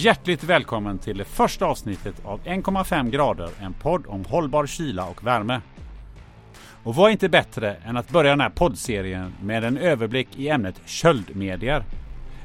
[0.00, 5.26] Hjärtligt välkommen till det första avsnittet av 1,5 grader, en podd om hållbar kyla och
[5.26, 5.60] värme.
[6.84, 10.48] Och vad är inte bättre än att börja den här poddserien med en överblick i
[10.48, 11.84] ämnet köldmedier.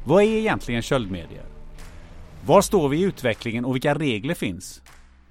[0.05, 1.43] Vad är egentligen köldmedier?
[2.45, 4.81] Var står vi i utvecklingen och vilka regler finns?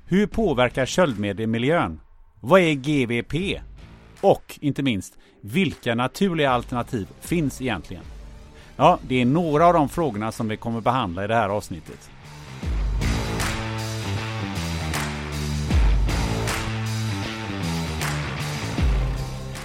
[0.07, 2.01] Hur påverkar köldmedier miljön?
[2.41, 3.61] Vad är GVP?
[4.20, 8.05] Och inte minst, vilka naturliga alternativ finns egentligen?
[8.77, 12.11] Ja, det är några av de frågorna som vi kommer behandla i det här avsnittet.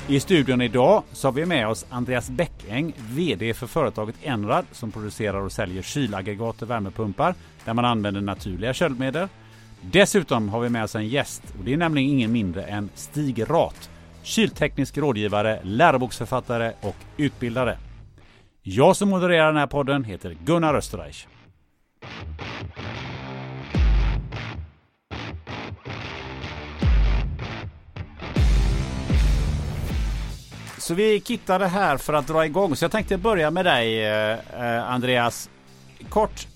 [0.10, 4.92] I studion idag så har vi med oss Andreas Bäckäng, VD för företaget Enrad som
[4.92, 7.36] producerar och säljer kylaggregat och värmepumpar
[7.66, 9.28] där man använder naturliga köldmedel.
[9.82, 13.50] Dessutom har vi med oss en gäst och det är nämligen ingen mindre än Stig
[13.50, 13.90] Rat,
[14.24, 17.78] kylteknisk rådgivare, läroboksförfattare och utbildare.
[18.70, 21.28] Jag som modererar den här podden heter Gunnar Österreich.
[30.78, 32.76] Så vi kittade här för att dra igång.
[32.76, 35.50] Så jag tänkte börja med dig eh, eh, Andreas.
[36.10, 36.48] Kort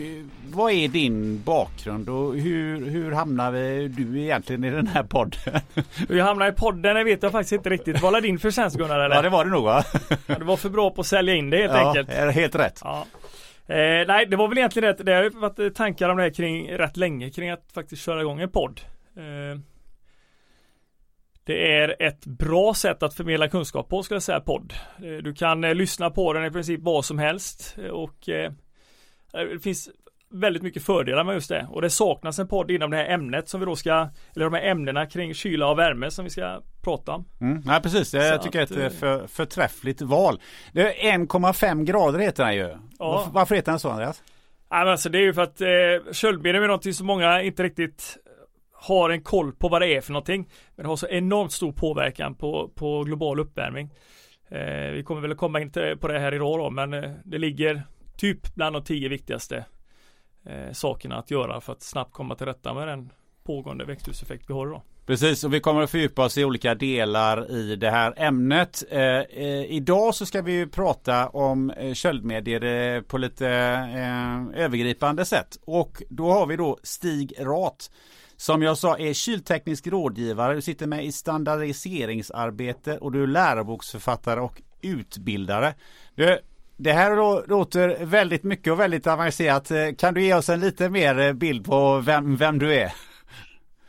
[0.00, 0.24] eh,
[0.54, 5.60] Vad är din bakgrund och hur, hur hamnade du egentligen i den här podden?
[6.08, 8.02] Hur jag hamnade i podden det vet jag faktiskt inte riktigt.
[8.02, 9.16] Var din förtjänst Gunnar eller?
[9.16, 9.84] Ja det var det nog va?
[10.26, 12.08] Ja, Du var för bra på att sälja in det helt ja, enkelt.
[12.08, 12.80] är Helt rätt.
[12.84, 13.06] Ja.
[13.68, 15.06] Eh, nej, det var väl egentligen rätt.
[15.06, 18.40] Det har varit tankar om det här kring rätt länge kring att faktiskt köra igång
[18.40, 18.80] en podd.
[19.16, 19.60] Eh,
[21.44, 24.72] det är ett bra sätt att förmedla kunskap på skulle jag säga podd.
[24.98, 28.52] Eh, du kan eh, lyssna på den i princip vad som helst eh, och eh,
[29.44, 29.88] det finns
[30.30, 33.48] väldigt mycket fördelar med just det och det saknas en podd inom det här ämnet
[33.48, 36.60] som vi då ska eller de här ämnena kring kyla och värme som vi ska
[36.82, 37.24] prata om.
[37.40, 40.40] Mm, nej precis, Så jag tycker att, det är ett eh, för, förträffligt val.
[40.72, 42.76] Det är 1,5 grader heter den ju.
[42.98, 44.22] Varför, varför heter den så Andreas?
[44.70, 48.16] Men alltså det är ju för att eh, köldmedel är någonting som många inte riktigt
[48.72, 50.48] har en koll på vad det är för någonting.
[50.76, 53.90] Men det har så enormt stor påverkan på, på global uppvärmning.
[54.48, 57.38] Eh, vi kommer väl att komma in på det här idag då, men eh, det
[57.38, 57.82] ligger
[58.16, 59.64] typ bland de tio viktigaste
[60.44, 63.10] eh, sakerna att göra för att snabbt komma till rätta med den
[63.44, 64.82] pågående växthuseffekt vi har idag.
[65.06, 68.84] Precis, och vi kommer att fördjupa oss i olika delar i det här ämnet.
[68.90, 74.62] Eh, eh, idag så ska vi ju prata om eh, köldmedier eh, på lite eh,
[74.64, 75.58] övergripande sätt.
[75.64, 77.90] Och då har vi då Stig Rat
[78.36, 80.54] som jag sa är kylteknisk rådgivare.
[80.54, 85.74] Du sitter med i standardiseringsarbete och du är läroboksförfattare och utbildare.
[86.14, 86.38] Du,
[86.76, 89.70] det här låter väldigt mycket och väldigt avancerat.
[89.70, 92.92] Eh, kan du ge oss en lite mer eh, bild på vem, vem du är?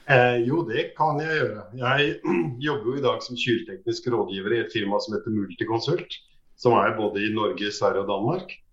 [0.05, 1.61] Eh, jo, det kan jag göra.
[1.73, 2.01] Jag
[2.59, 6.07] jobbar idag som kylteknisk rådgivare i ett firma som heter Multiconsult,
[6.55, 8.63] som är både i Norge, Sverige och Danmark.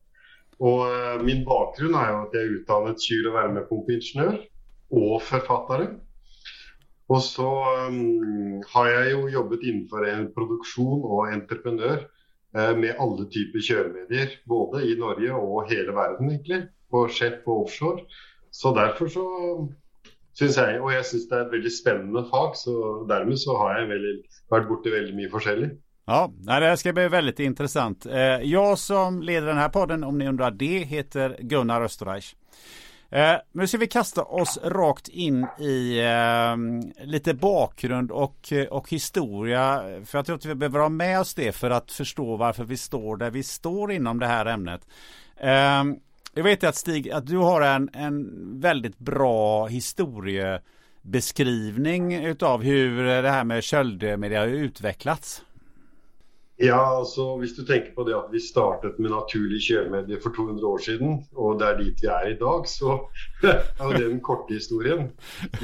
[0.59, 4.41] Och eh, min bakgrund är att jag är utbildad kyl- och värmepumpingenjör
[4.89, 5.87] och författare.
[7.07, 12.09] Och så um, har jag ju jobbat inför en produktion och entreprenör
[12.55, 16.61] Eh, med alle typer kjøremedier, både i Norge og hele verden, egentlig.
[16.91, 18.05] På skjepp og offshore.
[18.55, 19.25] Så derfor så
[20.39, 22.75] syns jeg, og jeg syns det er et veldig spennende fag, så
[23.11, 24.15] dermed så har jeg veldig,
[24.55, 25.71] vært borti veldig mye forskjellig.
[26.07, 28.07] Ja, det här ska bli väldigt intressant.
[28.07, 32.37] Eh, Jag som leder den här podden, om ni undrar det, heter Gunnar Österreich.
[33.15, 36.57] Eh, Nu ska vi kasta oss rakt in i eh,
[37.07, 39.83] lite bakgrund och, och historia.
[40.05, 42.77] För jag tror att vi behöver ha med oss det för att förstå varför vi
[42.77, 44.81] står där vi står inom det här ämnet.
[45.37, 45.85] Eh,
[46.35, 48.31] Jag vet att Stig, att du har en, en
[48.61, 55.43] väldigt bra historiebeskrivning utav hur det här med köldmedia har utvecklats.
[56.63, 60.67] Ja, altså Hvis du tenker på det at vi startet med naturlig kjølemedie for 200
[60.69, 62.93] år siden, og det er dit vi er i dag, så
[63.43, 65.09] er jo det den korte historien.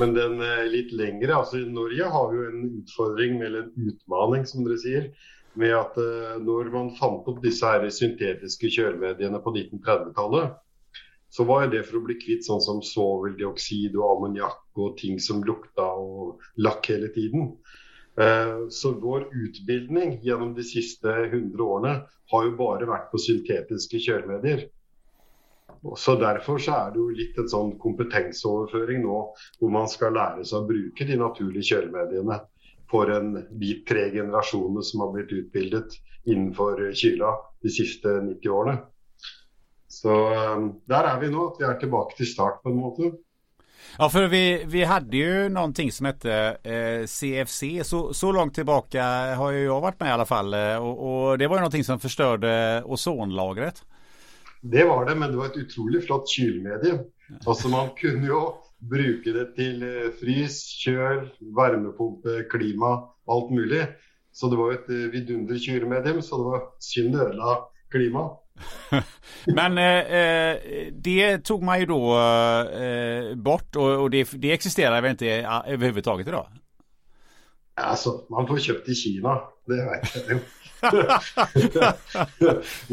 [0.00, 3.93] Men den eh, litt lengre altså I Norge har vi jo en utfordring, eller en
[3.93, 5.06] utmaning, som dere sier,
[5.55, 10.59] med at eh, når man fant opp disse her syntetiske kjølemediene på 1930-tallet,
[11.31, 15.23] så var jo det for å bli kvitt sånn som svoveldioksid og ammoniakk og ting
[15.23, 17.53] som lukta og lakk hele tiden.
[18.20, 21.94] Eh, så vår utbildning gjennom de siste 100 årene
[22.32, 24.67] har jo bare vært på syntetiske kjøremedier.
[25.96, 29.20] Så Derfor så er det jo litt en sånn kompetanseoverføring nå,
[29.61, 32.43] hvor man skal lære seg å bruke de naturlige kjøremediene
[32.90, 33.32] for en
[33.62, 35.96] de tre generasjonene som har blitt utbildet
[36.28, 37.32] innenfor kyla
[37.64, 38.76] de siste 90 årene.
[39.88, 43.14] Så eh, der er vi nå, at vi er tilbake til start på en måte.
[43.99, 47.63] Ja, för vi, vi hade ju någonting som hette eh, CFC.
[47.83, 49.05] Så, så långt tillbaka
[49.35, 50.55] har ju jag varit med i alla fall.
[50.55, 53.85] Eh, Och, och det var ju någonting som förstörde ozonlagret.
[54.63, 56.99] Det var det, men det var et utrolig flott kylmedie.
[57.47, 58.41] Altså Man kunne jo
[58.79, 62.93] bruke det til eh, frys, kjøl, varmepumpe, klima,
[63.29, 63.87] alt mulig.
[64.33, 67.57] Så det var jo et eh, vidunder kylmedium, så det var synd det ødela
[67.93, 68.39] klimaet.
[69.47, 70.57] Men eh,
[70.93, 72.19] det tog man ju då
[72.61, 75.27] eh, bort och, och det, det, existerar väl inte
[75.67, 76.47] överhuvudtaget idag?
[77.75, 80.41] Alltså, man får köpt i Kina, det vet jag ju.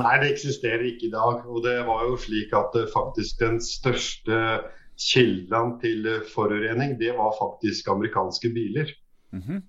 [0.02, 1.46] Nei, det eksisterer ikke i dag.
[1.48, 4.42] Og det var jo slik at eh, faktisk den største
[5.00, 8.94] kilden til eh, forurensning, det var faktisk amerikanske biler.
[9.32, 9.62] Mm -hmm.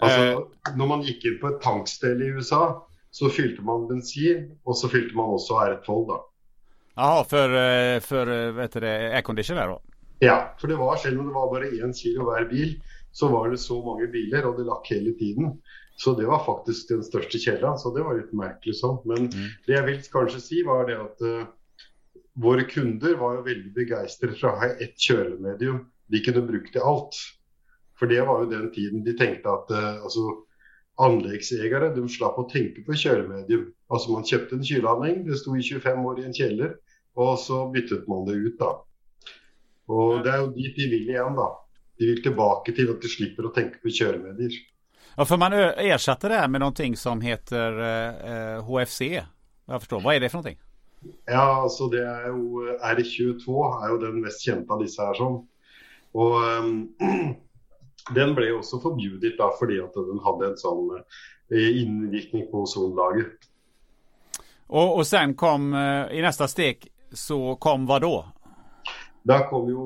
[0.00, 0.76] Altså, eh.
[0.76, 2.62] når man gikk inn på et tanksted i USA,
[3.10, 6.20] så fylte man bensin, og så fylte man også R12, da.
[7.00, 7.54] Jaha, for,
[8.04, 9.96] for vet du aircondition der, da?
[10.20, 12.74] Ja, for det var, selv om det var bare én kilo hver bil,
[13.12, 15.54] så var det så mange biler, og det lakk hele tiden.
[16.00, 19.00] Så det var faktisk den største kjelda, så det var litt merkelig sånn.
[19.08, 19.48] Men mm.
[19.66, 21.48] det jeg vil kanskje si, var det at uh,
[22.40, 26.84] våre kunder var jo veldig begeistret for å ha ett kjølemedium de kunne bruke til
[26.84, 27.18] alt.
[28.00, 30.24] For det var jo den tiden de tenkte at uh, altså,
[31.00, 33.70] anleggseiere de slapp å tenke på kjølemedium.
[33.90, 36.74] Altså Man kjøpte en kyleanlegg, det sto i 25 år i en kjeller,
[37.16, 38.58] og så byttet man det ut.
[38.58, 38.74] da.
[39.88, 41.36] Og Det er jo dit de vil igjen.
[41.36, 41.48] da.
[41.98, 44.52] De vil tilbake til at de slipper å tenke på kjøremedier.
[45.16, 47.72] Ja, för man ersatte det här med någonting som heter
[48.56, 49.00] eh, HFC.
[49.66, 50.00] Jag förstår.
[50.00, 50.58] Vad är det för någonting?
[51.26, 55.48] Ja, alltså det är ju R22 är ju den mest kända av dessa här som.
[56.12, 56.88] Och um,
[58.14, 61.02] den blev också förbjuden då för att den hade en sån
[61.50, 63.26] eh, inriktning på ozonlager.
[64.66, 68.26] Och, och sen kom eh, i nästa steg så kom vad då?
[69.22, 69.76] Då kom ju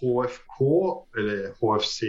[0.00, 0.60] HFK
[1.18, 2.02] eller HFC.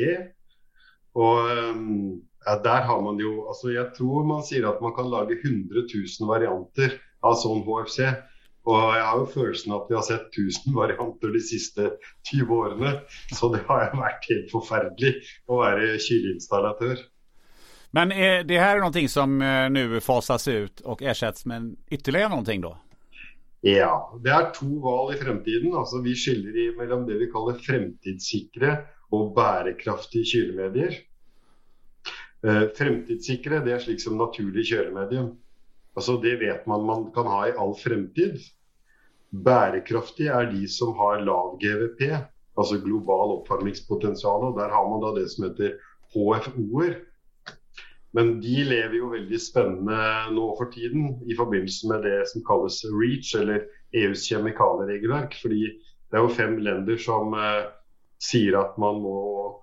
[1.13, 1.39] Och
[1.75, 5.37] um, ja, der har man jo altså Jeg tror man sier at man kan lage
[5.43, 5.87] 100
[6.19, 7.99] 000 varianter av sånn HFC.
[8.65, 11.91] Og jeg har jo følelsen at vi har sett 1000 varianter de siste
[12.31, 12.95] 20 årene.
[13.33, 15.17] Så det har vært helt forferdelig
[15.47, 17.03] å være kyleinstallatør.
[17.95, 22.29] Men är det här är någonting som eh, nu fasas ut och ersätts med ytterligare
[22.29, 22.77] någonting då?
[23.61, 25.71] Ja, det er to valg i fremtiden.
[25.73, 28.75] Altså, vi skiller mellom det vi kaller fremtidssikre
[29.15, 30.99] og bærekraftige kylemedier.
[32.45, 35.31] Eh, fremtidssikre det er slik som naturlig kjøremedium.
[35.95, 38.37] Altså Det vet man man kan ha i all fremtid.
[39.31, 42.01] Bærekraftige er de som har lav GVP,
[42.57, 44.47] altså global oppvarmingspotensial.
[44.49, 45.75] og Der har man da det som heter
[46.13, 46.95] HFO-er.
[48.15, 49.97] Men de lever jo veldig spennende
[50.31, 55.35] nå for tiden i forbindelse med det som kalles REACH, eller EUs kjemikalieregelverk.
[55.41, 57.65] Fordi det er jo fem länder som eh,
[58.23, 59.17] sier at man må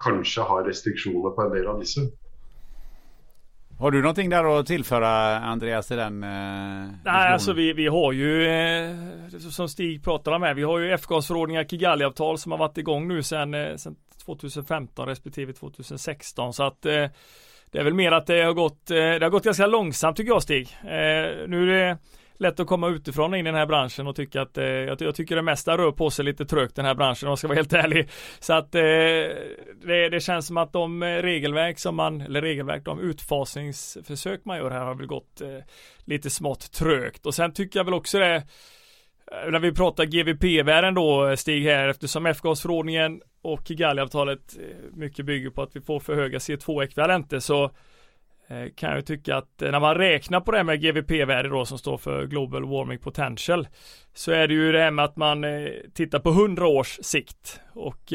[0.05, 2.05] kanskje ha restriksjoner på en del av disse.
[3.79, 6.23] Har du någonting där att tillföra Andreas i den?
[6.23, 6.29] Eh,
[7.05, 8.97] Nej, alltså vi, vi har ju eh,
[9.51, 13.23] som Stig pratade om här, vi har ju F-gasförordningar, Kigali-avtal som har varit igång nu
[13.23, 13.77] sedan, eh,
[14.25, 17.07] 2015 respektive 2016 så att eh,
[17.71, 20.33] det är väl mer att det har gått, eh, det har gått ganska långsamt tycker
[20.33, 20.77] jag Stig.
[20.83, 21.99] Eh, nu är det
[22.43, 25.37] lätt att komma utifrån in i den här branschen och tycka att eh, jag, tycker
[25.37, 27.73] det mesta rör på sig lite trögt den här branschen om jag ska vara helt
[27.73, 28.09] ärlig.
[28.41, 32.85] Så att eh, det, det, känns som att de eh, regelverk som man, eller regelverk,
[32.85, 35.49] de utfasningsförsök man gör här har väl gått eh,
[36.05, 40.95] lite smått trögt och sen tycker jag väl också det eh, när vi pratar GVP-värden
[40.95, 44.57] då eh, Stig här eftersom F-gasförordningen och Kigali-avtalet
[44.93, 47.71] mycket bygger på att vi får för höga CO2-ekvivalenter så
[48.49, 51.65] Eh, kan jag tycka att eh, när man räknar på det här med GVP-värde då
[51.65, 53.69] som står för Global Warming Potential
[54.15, 57.61] så är det ju det här med att man eh, tittar på 100 års sikt
[57.73, 58.13] och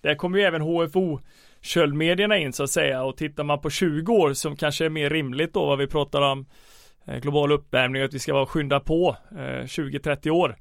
[0.00, 1.20] där kommer ju även HFO
[1.60, 5.10] köldmedierna in så att säga och tittar man på 20 år som kanske är mer
[5.10, 6.46] rimligt då vad vi pratar om
[7.22, 10.56] global uppvärmning och att vi ska vara skynda på 20-30 år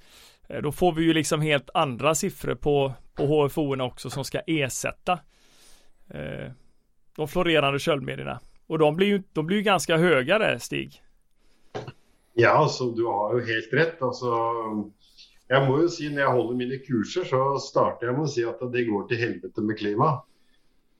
[0.62, 5.20] då får vi ju liksom helt andra siffror på, på HFO också som ska ersätta
[7.16, 8.40] de florerande köldmedierna.
[8.70, 11.04] Och de blir ju, de blir ju ganska höga där, Stig.
[12.34, 14.02] Ja, alltså du har ju helt rätt.
[14.02, 14.26] Alltså,
[15.48, 18.50] jag måste ju säga när jag håller mina kurser så startar jag med att säga
[18.50, 20.26] att det går till helvete med klimat.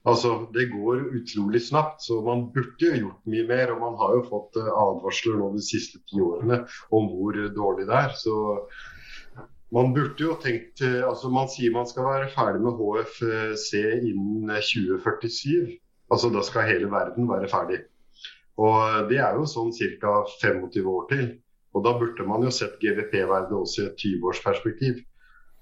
[0.04, 4.16] Alltså det går otroligt snabbt så man borde ju gjort mycket mer och man har
[4.16, 8.10] ju fått eh, advarsler nu de sista tio åren om hur dåligt det är.
[8.10, 8.60] Så
[9.72, 13.74] man borde ju tänkt, eh, alltså man säger man ska vara färdig med HFC
[14.04, 15.80] innan 2047.
[16.10, 17.84] Altså da skal hele verden være ferdig.
[18.60, 20.16] Og det er jo sånn ca.
[20.42, 21.30] 25 år til.
[21.76, 25.04] Og da burde man jo sett GVP-verdet også i et 20-årsperspektiv.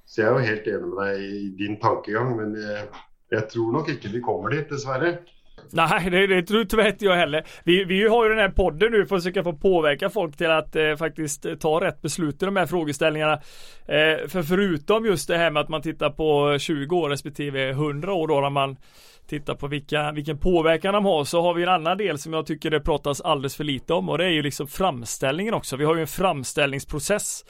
[0.08, 2.86] Så jeg er jo helt enig med deg i din tankegang, men eh, jeg,
[3.34, 5.18] jeg, tror nok ikke vi kommer dit, dessverre.
[5.72, 7.44] Nej, det, det tror tyvärr inte jag heller.
[7.64, 10.52] Vi, vi har ju den här podden nu för att försöka få påverka folk till
[10.52, 13.34] att eh, faktiskt eh, ta rätt beslut i de här frågeställningarna.
[13.86, 18.14] Eh, för förutom just det här med att man tittar på 20 år respektive 100
[18.14, 18.78] år då när man
[19.28, 21.24] tittar på vilka, vilken påverkan de har.
[21.24, 24.10] Så har vi en annan del som jag tycker det pratas alldeles för lite om.
[24.10, 25.78] Och det är ju liksom framställningen också.
[25.78, 27.46] Vi har ju en framställningsprocess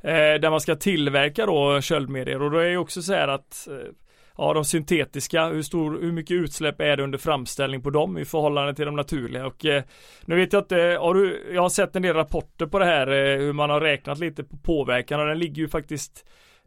[0.00, 2.42] eh, där man ska tillverka då köldmedier.
[2.42, 3.92] Och då är ju också så här att eh,
[4.38, 8.24] ja, de syntetiska, hur, stor, hur mycket utsläpp är det under framställning på dem i
[8.24, 9.46] förhållande till de naturliga?
[9.46, 9.82] Och eh,
[10.24, 13.06] nu vet jag inte, har du, jag har sett en del rapporter på det här
[13.06, 15.20] eh, hur man har räknat lite på påverkan.
[15.20, 16.24] Och den ligger ju faktiskt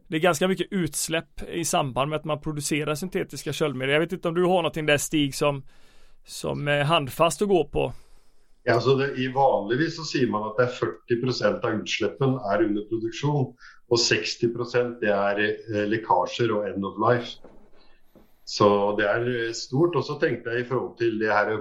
[0.08, 3.92] det är ganska mycket utsläpp i samband med att man producerar syntetiska köldmedel.
[3.92, 5.62] Jag vet inte om du har någonting där Stig som,
[6.26, 7.92] som är handfast att gå på?
[8.62, 12.28] Ja, alltså det, I vanligtvis så säger man att det är 40 procent av utsläppen
[12.28, 13.54] är under produktion
[13.88, 14.48] och 60
[15.00, 15.38] det är
[15.74, 17.28] eh, läckager och end of life.
[18.44, 19.96] Så det är eh, stort.
[19.96, 21.58] Och så tänkte jag i förhållande till det här, eh,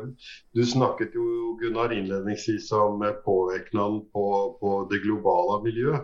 [0.51, 5.99] du snackade ju Gunnar inledningsvis om påverkan på, på det globala miljön.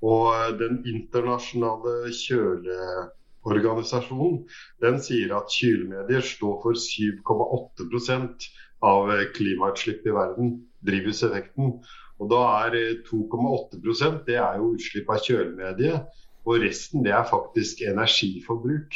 [0.00, 4.48] Och den internationella kjøleorganisasjonen
[4.80, 8.34] den säger att kylmedier står för 7,8
[8.80, 11.72] av klimautslipp i världen, drivhuseffekten.
[12.18, 12.70] Och då är
[13.10, 16.00] 2,8 det er jo utsläpp av kölmedie
[16.44, 18.94] och resten det är faktiskt energiforbruk.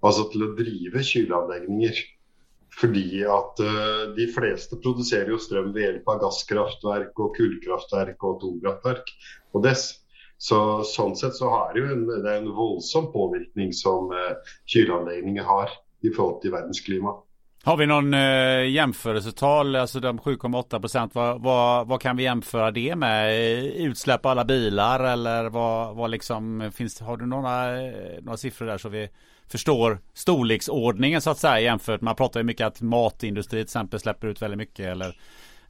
[0.00, 1.94] Alltså til att driva kylanläggningar.
[2.80, 8.36] För at uh, de flesta producerar ju ström med hjälp av gaskraftverk og kullkraftverk och
[8.36, 9.04] atomkraftverk.
[9.56, 10.05] og dess
[10.38, 15.44] så sånn sett så har det ju en, det en våldsam påvirkning som eh, kylanläggningar
[15.44, 15.70] har
[16.02, 17.22] i forhold til världsklimat.
[17.64, 22.70] Har vi någon eh, jämförelsetal, alltså de 7,8 procent, vad, vad, vad, kan vi jämföra
[22.70, 23.28] det med?
[23.28, 28.36] Eh, utsläpp av alla bilar eller vad, vad liksom finns Har du några, eh, några
[28.36, 29.08] siffror där så vi
[29.48, 32.00] förstår storleksordningen så att säga jämfört?
[32.00, 35.16] Man pratar ju mycket att matindustri till exempel släpper ut väldigt mycket eller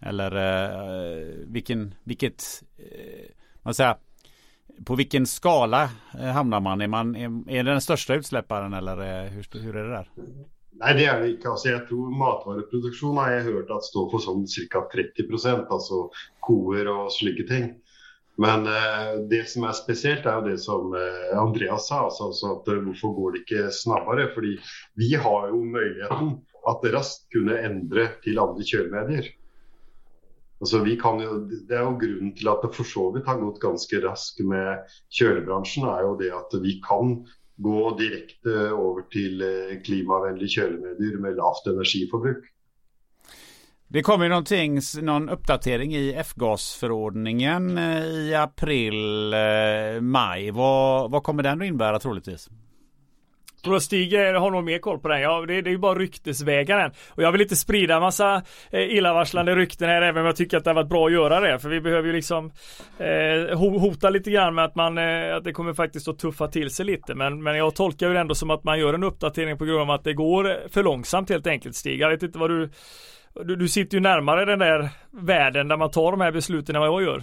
[0.00, 3.30] eller eh, vilken, vilket, eh,
[3.62, 3.96] man säger
[4.84, 5.90] på vilken skala
[6.20, 6.80] eh, hamnar man?
[6.80, 10.10] Är, man, är, är det den största utsläpparen eller eh, hur, hur är det där?
[10.72, 11.48] Nej, det är det inte.
[11.48, 16.10] Alltså, jag tror matvaruproduktion har jag hört att stå för sån cirka 30 procent, alltså
[16.40, 17.74] kor och slike ting.
[18.36, 22.68] Men eh, det som är speciellt är det som eh, Andreas sa, alltså, alltså att
[22.68, 24.34] eh, varför går det inte snabbare?
[24.34, 24.42] För
[24.94, 26.30] vi har ju möjligheten
[26.66, 29.24] att raskt kunna ändra till andra körmedier.
[30.56, 31.32] Altså, jo,
[31.68, 34.86] det er jo Grunnen til at det for så vidt har gått ganske raskt med
[35.12, 37.18] kjølebransjen, er jo det at vi kan
[37.56, 42.44] gå direkte over til eh, klimavennlige kjølemedier med lavt energiforbruk.
[43.88, 50.50] Det kommer någonting, någon uppdatering i F-gasförordningen eh, i april, eh, maj.
[50.50, 52.48] Vad, vad kommer den att innebära troligtvis?
[53.66, 55.20] Tror Stig har nog mer koll på den.
[55.20, 56.90] Ja, det, det är ju bara ryktesvägar än.
[57.10, 60.64] Och jag vill inte sprida massa eh, illavarslande rykten här även om jag tycker att
[60.64, 61.58] det har varit bra att göra det.
[61.58, 62.52] För vi behöver ju liksom
[62.98, 66.70] eh, hota lite grann med att man eh, att det kommer faktiskt att tuffa till
[66.70, 67.14] sig lite.
[67.14, 69.80] Men, men jag tolkar ju det ändå som att man gör en uppdatering på grund
[69.80, 72.00] av att det går eh, för långsamt helt enkelt Stig.
[72.00, 72.70] Jag vet inte vad du
[73.44, 76.80] du, du sitter ju närmare den där världen där man tar de här besluten än
[76.80, 77.22] vad jag gör.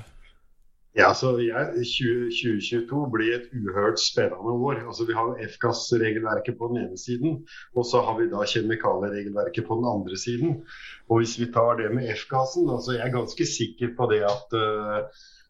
[0.96, 4.84] Ja, så ja, 2022 blir ett oerhört spännande år.
[4.88, 9.76] Altså, vi har F-gassregelverket på den ena sidan och så har vi da kjemikalieregelverket på
[9.76, 10.62] den andra sidan.
[11.08, 14.54] Og Hvis vi tar det med F-gassen, altså jeg er ganske sikker på det att
[14.54, 15.06] uh, eh,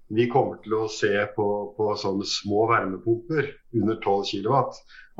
[0.08, 1.48] vi kommer til å se på,
[1.78, 4.56] på sånne små varmepumper under 12 kW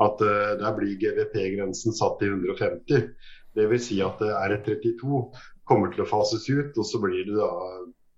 [0.08, 3.12] at uh, der blir GVP-grensen satt till 150.
[3.54, 5.28] Det vill säga att R32
[5.64, 7.52] kommer til å fases ut, och så blir det da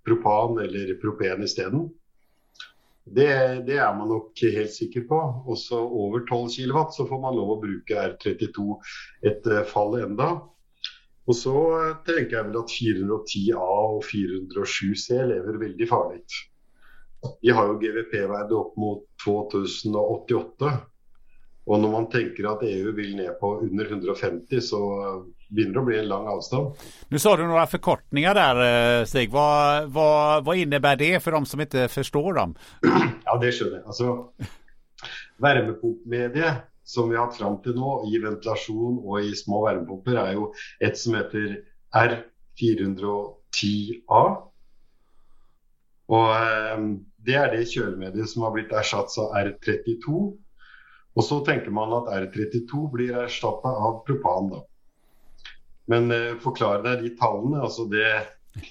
[0.06, 1.88] propan eller propen isteden.
[3.06, 5.18] Det, det er man nok helt sikker på.
[5.46, 8.66] Også over 12 kW så får man lov å bruke R32
[9.30, 10.32] et eh, fall enda.
[11.26, 16.24] Og så eh, tenker jeg vel at 410A og 407C lever veldig farlig.
[17.42, 20.74] De har jo GVP-verdet opp mot 2088.
[21.66, 25.80] Och när man tänker att EU vill ner på under 150 så eh, börjar det
[25.80, 26.74] bli en lång avstånd.
[27.08, 29.30] Nu sa du några förkortningar där eh, Stig.
[29.30, 32.54] Vad, vad, vad innebär det för de som inte förstår dem?
[33.24, 33.86] Ja, det skönjer jag.
[33.86, 34.26] Alltså,
[35.36, 40.32] värmepumpmedie som vi har haft fram till nu i ventilation och i små värmepumpar är
[40.32, 40.46] ju
[40.80, 41.58] ett som heter
[41.94, 44.36] R410A.
[46.06, 46.78] Och eh,
[47.16, 50.36] det är det kölmediet som har blivit ersatt av R32
[51.14, 54.48] och så tänker man att R32 blir erstattat av propan.
[54.48, 54.68] Då.
[55.86, 58.22] Men eh, förklara de talen, alltså det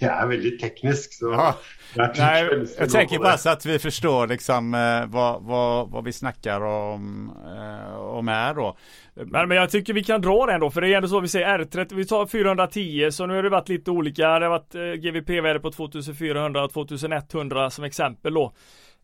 [0.02, 1.54] Jeg er veldig teknisk, så Ja.
[1.96, 2.44] jeg, tror Nej,
[2.78, 6.62] jag gå tänker bara så att vi förstår liksom eh, vad, vad, vad vi snackar
[6.62, 8.78] om, eh, om är då.
[9.14, 11.28] Men, men jag tycker vi kan dra den då, för det är ändå så vi
[11.28, 14.40] säger R30, vi tar 410, så nu har det varit lite olika.
[14.40, 18.54] Det har varit eh, GVP-värde på 2400 och 2100 som exempel då.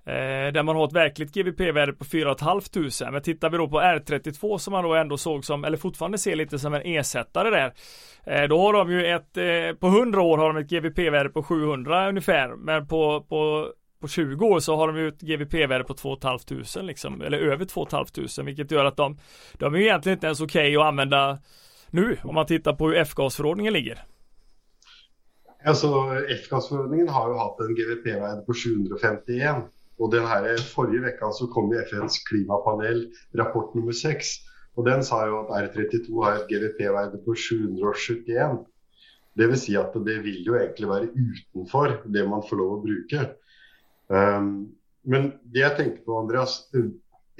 [0.05, 3.11] Eh, där man har ett verkligt GVP-värde på 4 500.
[3.11, 6.35] Men tittar vi då på R32 som man då ändå såg som, eller fortfarande ser
[6.35, 7.73] lite som en ersättare där.
[8.23, 11.43] Eh, då har de ju ett, eh, på 100 år har de ett GVP-värde på
[11.43, 12.55] 700 ungefär.
[12.55, 16.81] Men på, på på 20 år så har de ju ett GVP-värde på 2 500
[16.81, 19.17] liksom, eller över 2 500 vilket gör att de,
[19.53, 21.39] de är ju egentligen inte ens okej att använda
[21.89, 24.03] nu om man tittar på hur F-gasförordningen ligger.
[25.65, 25.87] Alltså
[26.29, 29.55] f-gasförordningen har ju haft en GVP-värde på 751.
[30.01, 33.03] Og den her, forrige vecka så kom jo FNs klimapanel
[33.37, 34.31] rapport nummer 6.
[34.79, 38.63] Og den sa jo at R32 har et GVP-veide på 771.
[39.37, 42.81] Det vil si at det vil jo egentlig være utenfor det man får lov å
[42.83, 43.27] bruke.
[44.11, 44.71] Um,
[45.07, 46.57] men det jeg tenker på, Andreas,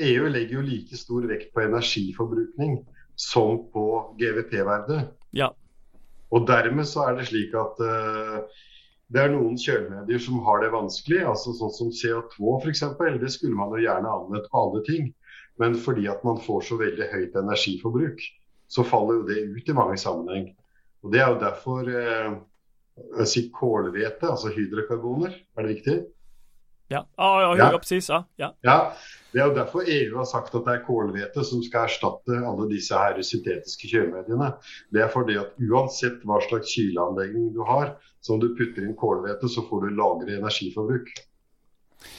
[0.02, 2.80] EU legger jo like stor vekt på energiforbrukning
[3.20, 3.86] som på
[4.20, 5.04] GVP-verde.
[5.36, 5.52] Ja,
[6.32, 8.62] Og dermed så er det slik at eh,
[9.12, 12.84] det er noen kjølemedier som har det vanskelig, altså sånn som CO2 f.eks.
[13.22, 15.10] Det skulle man jo gjerne anvendt på alle ting.
[15.60, 18.24] Men fordi at man får så veldig høyt energiforbruk,
[18.72, 20.48] så faller jo det ut i mange sammenheng.
[21.04, 22.40] Og Det er jo derfor eh,
[23.20, 26.00] jeg sier kålhvete, altså hydrokarboner, er det riktig?
[26.92, 27.72] ja, ja, ja, Ja.
[27.72, 27.78] ja.
[27.80, 28.10] precis.
[28.10, 28.54] Ja, ja.
[28.64, 28.94] Ja,
[29.34, 32.68] Det er jo derfor EU har sagt at det er kålhvete som skal erstatte alle
[32.68, 34.50] disse her syntetiske kjølemediene.
[34.92, 39.50] Det er fordi at uansett hva slags kyleanlegging du har, som du putter inn kålhvete,
[39.50, 41.12] så får du lavere energiforbruk.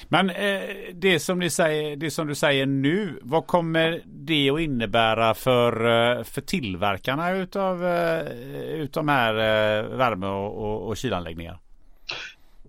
[0.09, 4.61] Men eh, det, som ni säger, det som du säger nu, vad kommer det att
[4.61, 8.27] innebära för, eh, för tillverkarna utav, eh,
[8.75, 11.59] utav de här eh, värme och, och, och kylanläggningar?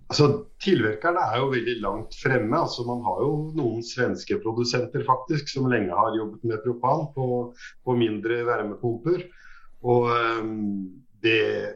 [0.06, 2.56] Altså, Tilvirkerne er jo veldig langt fremme.
[2.56, 7.26] altså Man har jo noen svenske produsenter faktisk som lenge har jobbet med propan på,
[7.84, 9.24] på mindre varmepumper.
[9.84, 10.60] Og ehm,
[10.94, 11.03] det,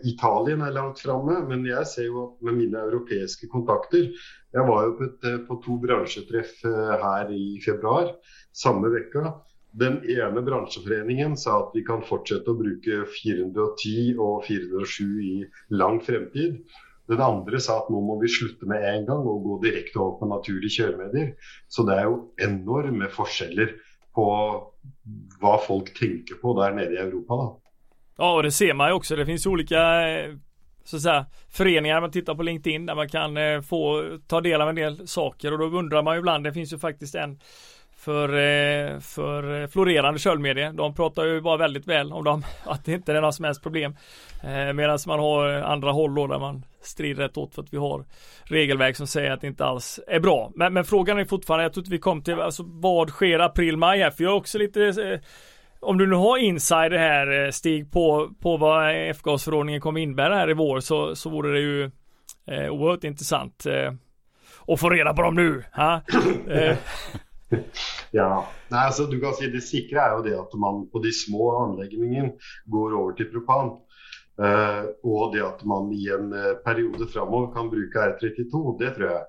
[0.09, 4.11] Italien er langt framme, men jeg ser jo at med mine europeiske kontakter
[4.55, 8.15] Jeg var jo på, et, eh, på to bransjetreff her eh, i februar,
[8.57, 9.35] samme vekka.
[9.79, 15.35] Den ene bransjeforeningen sa at vi kan fortsette å bruke 410 og 407 i
[15.77, 16.63] lang fremtid.
[17.09, 20.17] Den andre sa at nå må vi slutte med en gang og gå direkte over
[20.21, 21.31] på naturlige kjøremedier.
[21.69, 23.77] Så det er jo enorme forskjeller
[24.17, 24.29] på
[25.41, 27.41] hva folk tenker på der nede i Europa.
[27.45, 27.68] da.
[28.19, 29.17] Ja, och det ser man ju också.
[29.17, 30.35] Det finns olika eh,
[30.85, 34.61] så att säga, föreningar man tittar på LinkedIn där man kan eh, få ta del
[34.61, 36.45] av en del saker och då undrar man ju ibland.
[36.45, 37.41] Det finns ju faktiskt en
[37.97, 40.73] för, eh, för florerande köldmedier.
[40.73, 42.45] De pratar ju bara väldigt väl om dem.
[42.65, 43.97] Att det inte är några som helst problem.
[44.75, 48.05] Medan man har andra håll då där man strider rätt åt för att vi har
[48.45, 50.53] regelverk som säger att det inte alls är bra.
[50.55, 54.01] Men, men frågan är fortfarande, jag tror inte vi kom till, alltså vad sker april-maj
[54.01, 54.11] här?
[54.11, 55.21] För jag är också lite
[55.81, 60.51] om du nu har insider här eh, Stig på, på vad F-gasförordningen kommer innebära här
[60.51, 61.85] i vår så, så vore det ju
[62.47, 63.93] eh, oerhört intressant eh,
[64.67, 65.65] att få reda på dem nu.
[65.73, 66.03] Ha?
[66.49, 66.77] Eh,
[68.11, 71.13] Ja, Nei, altså du kan si Det sikre er jo det at man på de
[71.17, 72.33] små anleggene
[72.69, 73.71] går over til propan.
[74.39, 79.09] Eh, og det at man i en eh, periode framover kan bruke R32, det tror
[79.11, 79.25] jeg.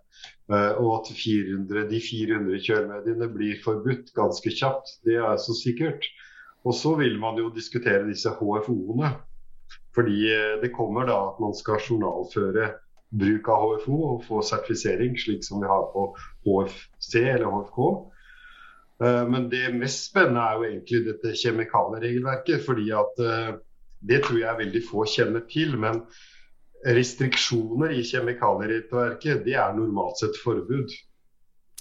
[0.51, 6.05] Eh, og at 400, de 400 kjølemediene blir forbudt ganske kjapt, det er så sikkert.
[6.67, 9.13] Og så vil man jo diskutere disse HFO-ene.
[9.95, 12.73] Fordi eh, det kommer da at man skal journalføre
[13.19, 16.09] bruk av HFO og få sertifisering, slik som vi har på
[16.45, 17.79] HFC eller HFK.
[19.03, 22.65] Eh, men det mest spennende er jo egentlig dette kjemikalieregelverket.
[22.65, 23.53] fordi at eh,
[24.09, 25.77] det tror jeg veldig få kjenner til.
[25.77, 26.03] Men
[26.85, 30.93] restriksjoner i kjemikalieregelverket, det er normalt sett forbud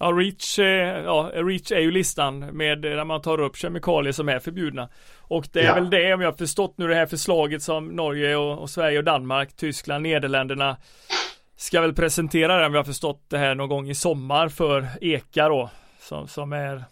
[0.01, 4.29] ja, Reach, eh, ja, Reach är ju listan med där man tar upp kemikalier som
[4.29, 4.89] är förbjudna.
[5.19, 5.75] Och det är Ja.
[5.75, 8.99] väl det om jag har förstått nu det här förslaget som Norge och, och Sverige
[8.99, 10.77] och Danmark, Tyskland, Nederländerna
[11.57, 14.87] ska väl presentera det om jag har förstått det här någon gång i sommar för
[15.01, 15.71] EKA då.
[16.01, 16.85] Som, som är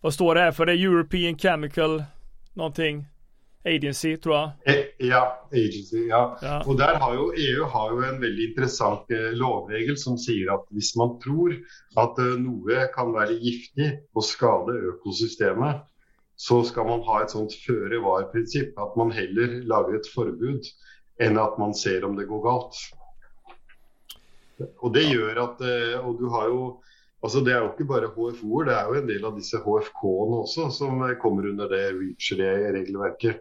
[0.00, 0.66] Vad står det här för?
[0.66, 2.04] Det är European Chemical
[2.52, 3.06] någonting
[3.68, 4.50] Agency tror jag.
[4.64, 6.38] Eh, Ja, agency, ja.
[6.42, 6.62] Ja.
[6.66, 10.64] Og der har jo EU har jo en veldig interessant eh, lovregel som sier at
[10.74, 11.54] hvis man tror
[12.02, 15.84] at eh, noe kan være giftig og skade økosystemet,
[16.38, 18.74] så skal man ha et sånt føre var-prinsipp.
[18.78, 20.66] At man heller lager et forbud
[21.22, 22.82] enn at man ser om det går galt.
[24.82, 25.60] Og det gjør at
[26.02, 26.62] Og du har jo
[27.22, 30.36] Altså Det er jo ikke bare HFO-er, det er jo en del av disse HFK-ene
[30.44, 33.40] også som kommer under det REACH-regelverket.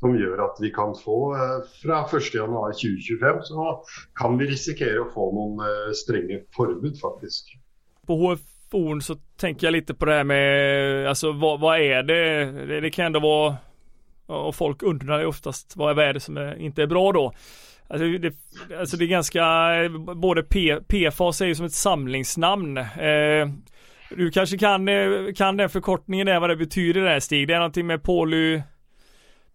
[0.00, 1.40] Som gör att vi kan få eh,
[1.82, 7.46] från 1 januari 2025 så kan vi riskera att få någon eh, stränga förbud faktiskt.
[8.06, 12.44] På HFO så tänker jag lite på det här med, alltså vad, vad är det?
[12.66, 12.80] det?
[12.80, 12.90] det?
[12.90, 13.56] kan ändå vara,
[14.26, 17.32] och folk undrar ju oftast vad är det som är, inte är bra då?
[17.88, 18.34] Alltså det,
[18.78, 19.44] alltså det är ganska,
[20.14, 22.76] både P, PFAS är ju som ett samlingsnamn.
[22.76, 23.48] Eh,
[24.10, 27.48] du kanske kan, eh, kan den förkortningen där vad det betyder där Stig?
[27.48, 28.62] Det är någonting med poly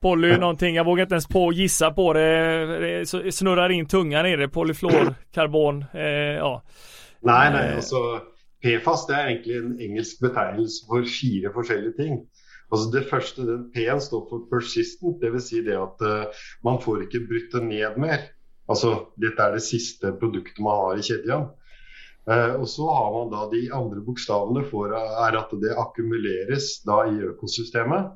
[0.02, 3.02] Poly någonting, jag vågar inte ens på gissa på det.
[3.02, 5.86] det snurrar in tungan i det, polyfluorkarbon.
[5.94, 6.02] Eh,
[6.38, 6.64] ja.
[7.22, 7.96] Nej, nej, alltså
[8.64, 12.28] PFAS det är egentligen en engelsk beteckning för fyra olika ting.
[12.72, 15.48] Altså det første, den P-en står for persistent, dvs.
[15.50, 18.28] Si det at uh, eh, man får ikke bryta ned mer.
[18.70, 21.48] Altså dette er det siste produktet man har i kjeden.
[22.30, 25.74] Uh, eh, og så har man da de andre bokstavene for eh, er at det
[25.82, 28.14] akkumuleres da i økosystemet.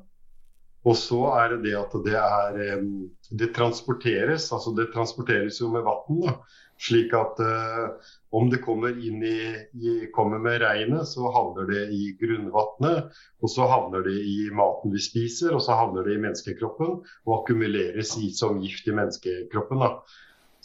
[0.84, 2.82] Og så er det det at det er
[3.30, 6.36] Det transporteres, altså det transporteres jo med vann.
[6.84, 9.38] Slik at eh, om det kommer inn i,
[9.78, 13.14] i kommer med regnet, så havner det i grunnvannet.
[13.40, 17.00] Og så havner det i maten vi spiser, og så havner det i menneskekroppen.
[17.24, 19.86] Og akkumuleres i, som gift i menneskekroppen.
[19.86, 19.92] Da.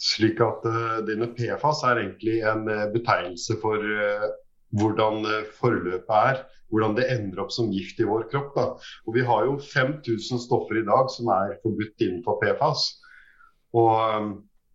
[0.00, 4.30] Slik at eh, denne PFAS er egentlig en uh, betegnelse for eh,
[4.78, 6.42] hvordan eh, forløpet er.
[6.70, 8.52] Hvordan det ender opp som gift i vår kropp.
[8.56, 8.66] Da.
[9.06, 12.86] Og vi har jo 5000 stoffer i dag som er forbudt innenfor PFAS.
[13.76, 14.30] Og um,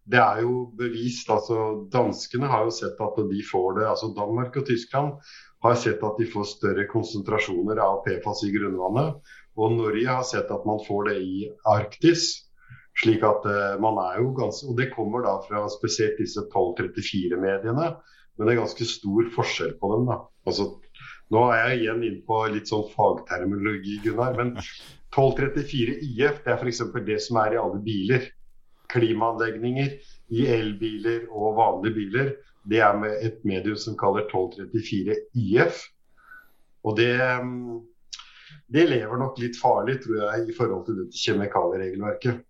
[0.06, 1.30] det er jo bevist.
[1.34, 3.88] altså Danskene har jo sett at de får det.
[3.90, 5.16] altså Danmark og Tyskland
[5.66, 9.16] har sett at de får større konsentrasjoner av PFAS i grunnvannet.
[9.56, 12.44] Og Norge har sett at man får det i Arktis.
[12.96, 17.90] slik at eh, man er jo ganske, Og det kommer da fra spesielt disse 1234-mediene.
[18.38, 20.06] Men det er ganske stor forskjell på dem.
[20.12, 20.22] da.
[20.48, 20.70] Altså,
[21.34, 24.36] Nå er jeg igjen inn på litt sånn fagterminologi, Gunnar.
[24.38, 26.84] Men 1234 IF det er f.eks.
[27.08, 28.28] det som er i alle biler
[28.94, 29.96] klimaanlegninger
[30.36, 32.32] i elbiler og vanlige biler,
[32.70, 35.84] det er med et medium som kaller 1234 IF.
[36.86, 37.82] Og det, mm,
[38.74, 42.42] det lever nok litt farlig, tror jeg, i forhold til dette kjemikalieregelverket.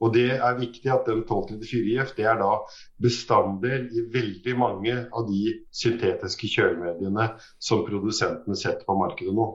[0.00, 2.52] Og det er viktig at den 1234 IF det er da
[3.02, 9.48] bestanddel i veldig mange av de syntetiske kjølemediene som produsentene setter på markedet nå.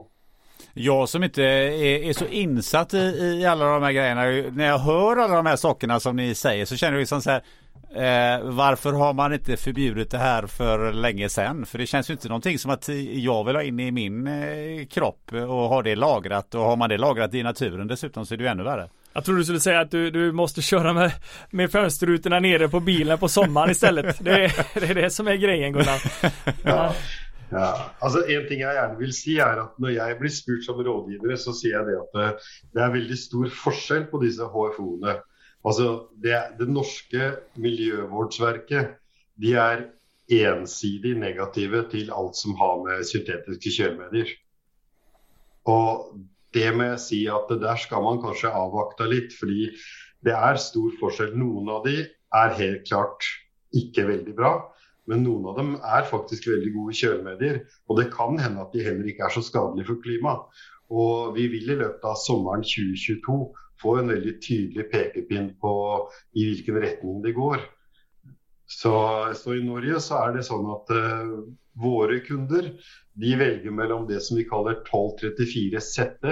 [0.74, 4.78] Jag som inte är, är så insatt i, i, alla de här grejerna, när jag
[4.78, 7.42] hör alla de här sakerna som ni säger så känner jag liksom så här
[7.94, 11.66] Eh, varför har man inte förbjudit det här för länge sedan?
[11.66, 14.86] För det känns ju inte någonting som att jag vill ha in i min eh,
[14.86, 16.54] kropp och ha det lagrat.
[16.54, 18.88] Och har man det lagrat i naturen dessutom så är det ju ännu värre.
[19.14, 21.12] Jag tror du skulle säga att du, du måste köra med,
[21.50, 24.24] med fönsterrutorna nere på bilen på sommaren istället.
[24.24, 26.02] Det, det är det som är grejen Gunnar.
[26.64, 26.94] Ja.
[27.50, 30.80] Ja, altså En ting jeg gjerne vil si, er at når jeg blir spurt som
[30.82, 34.48] rådgivere, så sier jeg det at det, eh, det er veldig stor forskjell på disse
[34.50, 35.18] HFO-ene.
[35.64, 35.90] Altså,
[36.24, 38.96] det, det, norske miljøvårdsverket
[39.40, 39.86] de er
[40.34, 44.34] ensidig negative til alt som har med syntetiske kjølemedier.
[45.70, 46.10] Og
[46.54, 49.72] det må jeg si at det der skal man kanskje avvakte litt, fordi
[50.24, 51.34] det er stor forskjell.
[51.36, 53.26] Noen av de er helt klart
[53.74, 54.54] ikke veldig bra.
[55.10, 57.60] Men noen av dem er faktisk veldig gode kjølemedier.
[57.90, 60.62] Og det kan hende at de heller ikke er så skadelige for klimaet.
[60.94, 63.38] Og vi vil i løpet av sommeren 2022
[63.82, 65.74] få en veldig tydelig pekepinn på
[66.38, 67.60] i hvilken retning det går.
[68.66, 68.94] Så,
[69.36, 71.32] så i Norge så er det sånn at uh,
[71.76, 72.70] våre kunder
[73.14, 76.30] de velger mellom det som vi kaller 1234 ZD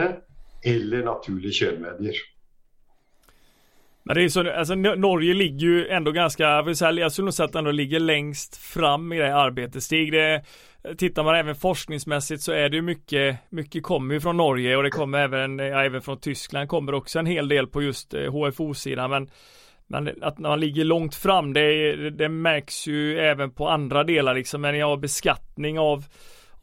[0.65, 2.17] eller naturlige kjølemedier.
[4.05, 7.55] Men det är så, alltså Norge ligger ju ändå ganska, jag skulle nog säga att
[7.55, 9.83] ändå ligger längst fram i det arbetet.
[9.83, 10.43] Stig, det,
[10.99, 14.83] tittar man även forskningsmässigt så är det ju mycket, mycket kommer ju från Norge och
[14.83, 18.33] det kommer även, ja, även från Tyskland kommer också en hel del på just eh,
[18.33, 19.11] HFO-sidan.
[19.11, 19.31] Men,
[19.87, 24.61] men att man ligger långt fram, det, det märks ju även på andra delar liksom,
[24.61, 26.05] men jag har beskattning av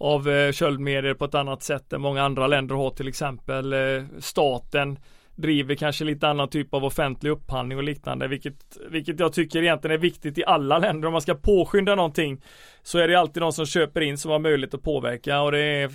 [0.01, 4.03] av eh, köldmedier på ett annat sätt än många andra länder har till exempel eh,
[4.19, 4.99] staten
[5.35, 9.97] driver kanske lite annan typ av offentlig upphandling och liknande, vilket, vilket jag tycker egentligen
[9.97, 11.07] är viktigt i alla länder.
[11.07, 12.41] Om man ska påskynda någonting
[12.83, 15.59] så är det alltid de som köper in som har möjlighet att påverka och det
[15.59, 15.89] är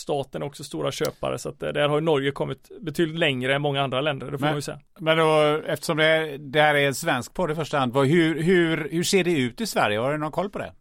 [0.00, 4.00] staten också stora köpare så att där har Norge kommit betydligt längre än många andra
[4.00, 4.80] länder, det får men, man ju säga.
[4.98, 8.88] Men då, eftersom det, det här är en svensk podd i första hand, hur, hur,
[8.90, 9.98] hur ser det ut i Sverige?
[9.98, 10.72] Har du någon koll på det?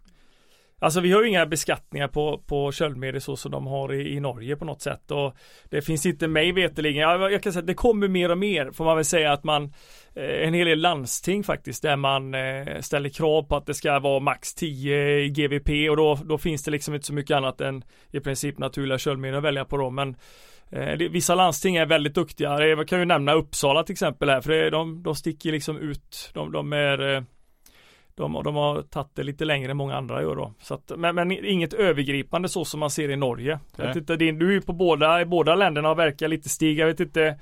[0.82, 4.20] Alltså vi har ju inga beskattningar på, på köldmedel så som de har i, i
[4.20, 5.36] Norge på något sätt och
[5.70, 7.02] det finns inte mig veterligen.
[7.02, 9.44] Jag, jag kan säga att det kommer mer och mer får man väl säga att
[9.44, 9.74] man
[10.16, 14.20] en hel del landsting faktiskt där man eh, ställer krav på att det ska vara
[14.20, 17.84] max 10 i GVP och då, då finns det liksom inte så mycket annat än
[18.12, 20.16] i princip naturliga köldmedel att välja på då men
[20.70, 22.66] eh, vissa landsting är väldigt duktiga.
[22.66, 26.32] Jag kan ju nämna Uppsala till exempel här för de, de sticker liksom ut.
[26.34, 27.26] De, de är
[28.16, 30.54] de, de har tagit det lite längre än många andra gör då.
[30.62, 33.60] Så att, men, men, inget övergripande så som man ser i Norge.
[33.76, 36.80] Jag vet inte, du är ju på båda, båda länderna och verkar lite stig.
[36.80, 37.40] Jag vet inte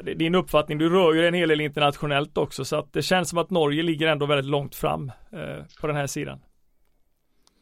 [0.00, 3.38] din uppfattning, du rör ju en hel del internationellt också så att det känns som
[3.38, 6.38] att Norge ligger ändå väldigt långt fram eh, på den här sidan.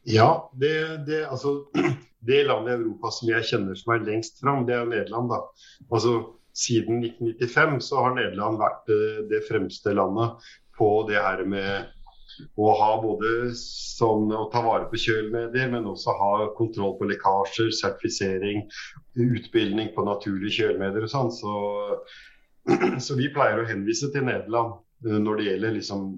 [0.04, 1.48] Ja, det, det, alltså,
[2.20, 5.28] det land i Europa som jag känner som är längst fram, det är Nederland.
[5.28, 5.52] Då.
[5.90, 10.30] Alltså, sedan 1995 så har Nederland varit eh, det, det främsta landet
[10.78, 11.84] på det här med
[12.56, 17.72] å ha både sånn å ta vare på kjølmedier, men også ha kontroll på lekkasjer,
[17.76, 18.64] sertifisering,
[19.18, 21.32] utbildning på naturlige kjølmedier og sånn.
[21.36, 21.54] Så,
[23.04, 26.12] så, vi pleier å henvise til Nederland eh, når det gjelder liksom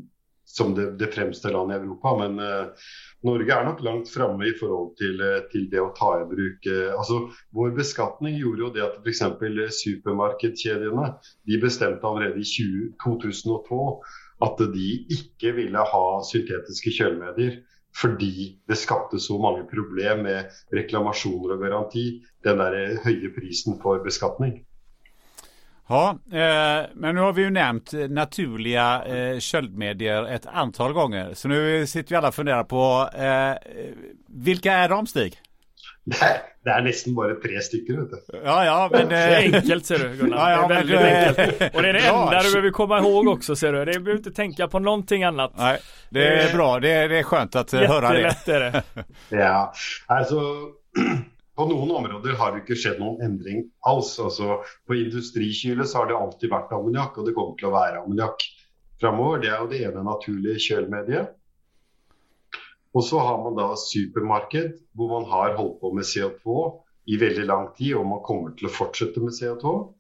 [0.45, 2.11] som det, det, fremste landet i Europa.
[2.21, 2.89] Men uh,
[3.25, 6.69] Norge er nok langt framme i forhold til, eh, til, det å ta i bruk
[6.69, 7.23] uh, altså
[7.57, 9.23] Vår beskatning gjorde jo det at f.eks.
[9.81, 11.09] supermarkedkjedene
[11.49, 13.81] de bestemte allerede i 20, 2002
[14.45, 17.63] at de ikke ville ha syntetiske kjølemedier
[17.95, 22.25] fordi det skapte så mange problem med reklamasjoner og garanti.
[22.45, 24.65] Den der høye prisen for beskatning.
[25.89, 31.35] Ja, eh, men nu har vi ju nämnt naturliga eh, köldmedier ett antal gånger.
[31.35, 33.55] Så nu sitter vi alla och funderar på eh,
[34.29, 35.39] vilka är de Stig?
[36.05, 38.01] Det är, det är nästan bara tre stycken.
[38.01, 38.41] Vet du.
[38.45, 40.51] Ja, ja, men det är enkelt ser du Gunnar.
[40.51, 41.75] Ja, ja, det är väldigt men, enkelt.
[41.75, 43.79] Och det är det enda du behöver komma ihåg också ser du.
[43.85, 45.53] Det behöver inte tänka på någonting annat.
[45.57, 45.79] Nej,
[46.11, 46.81] det är det, bra.
[46.81, 48.21] Det är, det är skönt att höra det.
[48.21, 49.05] Jättelätt är det.
[49.37, 49.73] ja,
[50.07, 50.41] alltså
[51.57, 54.21] på några områden har det inte skett någon ändring alls.
[54.21, 58.37] Alltså, på industrikyle så har det alltid varit ammoniak och det kommer att vara ammoniak
[59.01, 59.39] framöver.
[59.39, 61.29] Det är det ena naturliga kölmediet.
[62.95, 66.73] Och så har man då supermarked där man har hållit på med CO2
[67.07, 69.93] i väldigt lång tid och man kommer til att fortsätta med CO2.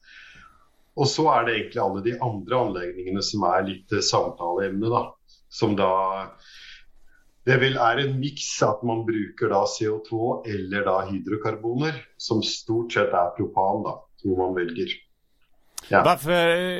[0.94, 5.16] Och så är det egentligen alla de andra anläggningarna som är lite eh, samtalsämne da.
[5.48, 5.90] Som da
[7.44, 12.92] det vil är en mix att man bruker da CO2 eller då hydrokarboner som stort
[12.92, 14.88] sett är propan da, som man väljer.
[15.88, 16.02] Ja.
[16.04, 16.32] Varför,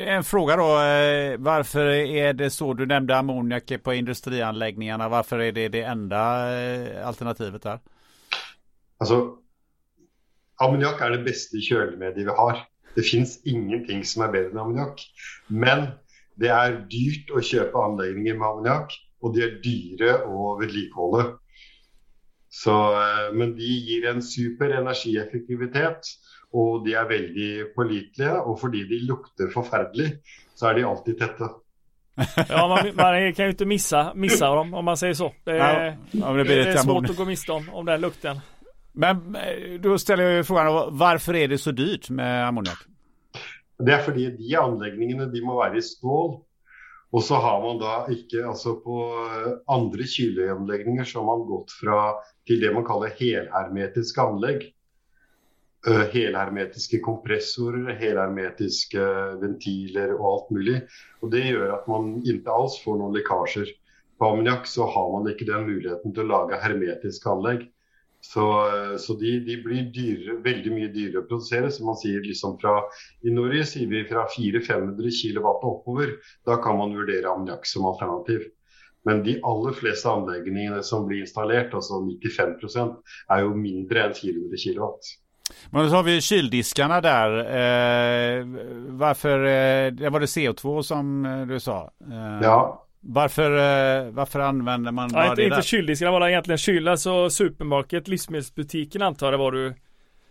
[0.07, 5.51] en fråga då, eh, varför är det så, du nämnde ammoniak på industrianläggningarna, varför är
[5.51, 7.79] det det enda eh, alternativet där?
[8.97, 9.33] Alltså,
[10.61, 12.59] ammoniak är det bästa kölmedie vi har.
[12.95, 15.01] Det finns ingenting som är bättre än ammoniak.
[15.47, 15.87] Men
[16.35, 21.29] det är dyrt att köpa anläggningar med ammoniak och de är dyra att vedlikeholde.
[22.49, 25.99] Så, eh, men de ger en super energieffektivitet
[26.55, 30.23] och de är väldigt pålitliga och för de luktar förfärligt
[30.55, 31.49] så är de alltid täta.
[32.49, 35.33] ja, man, man, kan ju inte missa, missa dem om man säger så.
[35.43, 38.39] Det är, ja, det, det är svårt att gå miste om, om den lukten.
[38.93, 42.77] Men eh, då ställer jag ju frågan, varför är det så dyrt med ammoniak?
[43.77, 46.41] Det är för att de anläggningarna de måste vara i stål.
[47.11, 49.11] Och så har man då inte, alltså på
[49.67, 52.13] andra kylanläggningar så har man gått från
[52.45, 54.74] till det man kallar helhermetiska anlägg.
[55.87, 58.99] Eh, helhermetiske kompressorer, helhermetiske
[59.41, 60.83] ventiler och allt möjligt.
[61.19, 63.67] Och det gör att man inte alls får några läckager.
[64.17, 67.71] På ammoniak så har man inte den möjligheten att laga hermetiska anlägg.
[68.21, 71.71] Så, eh, så de, de, blir dyre, väldigt mycket dyrare att producera.
[71.71, 72.81] Så man säger liksom fra,
[73.21, 76.13] I Norge säger vi från 400-500 kilowatt och uppöver.
[76.45, 78.41] Då kan man värdera ammoniak som alternativ.
[79.03, 84.13] Men de allra flesta anläggningarna som blir installerade, alltså 95 procent, är ju mindre än
[84.13, 85.01] 400 kilowatt.
[85.69, 87.37] Men så har vi kyldiskarna där.
[87.39, 88.45] Eh,
[88.87, 91.91] varför, eh, det var det CO2 som eh, du sa?
[92.11, 92.81] Eh, ja.
[93.07, 97.29] Varför, eh, varför använder man ja, inte, det inte kyldiskarna var det egentligen kyl, alltså
[97.29, 99.73] supermarket, livsmedelsbutiken antar jag var du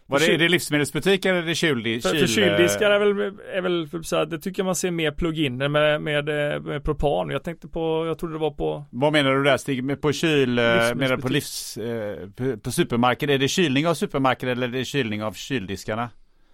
[0.07, 3.61] var det, är det livsmedelsbutik eller är det kyl, för, för kyldiskar är väl, är
[3.61, 6.25] väl så här, det tycker jag man ser mer pluginer med, med,
[6.65, 7.31] med propan.
[7.31, 10.01] Jag tänkte på, jag trodde det var på Vad menar du där Stig?
[10.01, 13.31] På kyl, eh, menar du på livs, eh, på, på supermarket?
[13.31, 16.11] Är det kylning av supermarket eller är det kylning av kyldiskarna?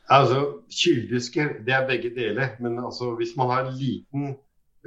[0.06, 2.48] Alltså kyldiskar, det är bägge delar.
[2.60, 4.28] Men alltså om man har en liten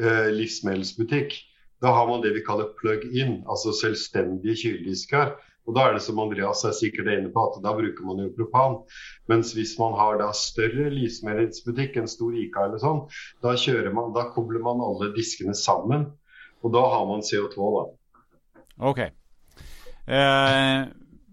[0.01, 1.45] eh, livsmedelsbutik,
[1.81, 5.31] då har man det vi kallar plug-in, alltså självständiga kyldiskar.
[5.65, 8.33] Och då är det som Andreas er sikkert inne på, at då brukar man ju
[8.33, 8.83] propan.
[9.25, 13.07] Men om man har da större livsmedelsbutik, en stor ICA eller sånn,
[13.41, 16.11] då kör man, då kopplar man alla diskarna samman.
[16.61, 17.89] Och då har man CO2 da.
[18.77, 19.13] Okej.
[20.07, 20.87] Eh,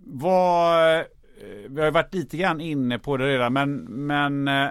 [0.06, 1.04] vad, eh,
[1.68, 4.70] vi har varit lite grann inne på det redan, men, men eh,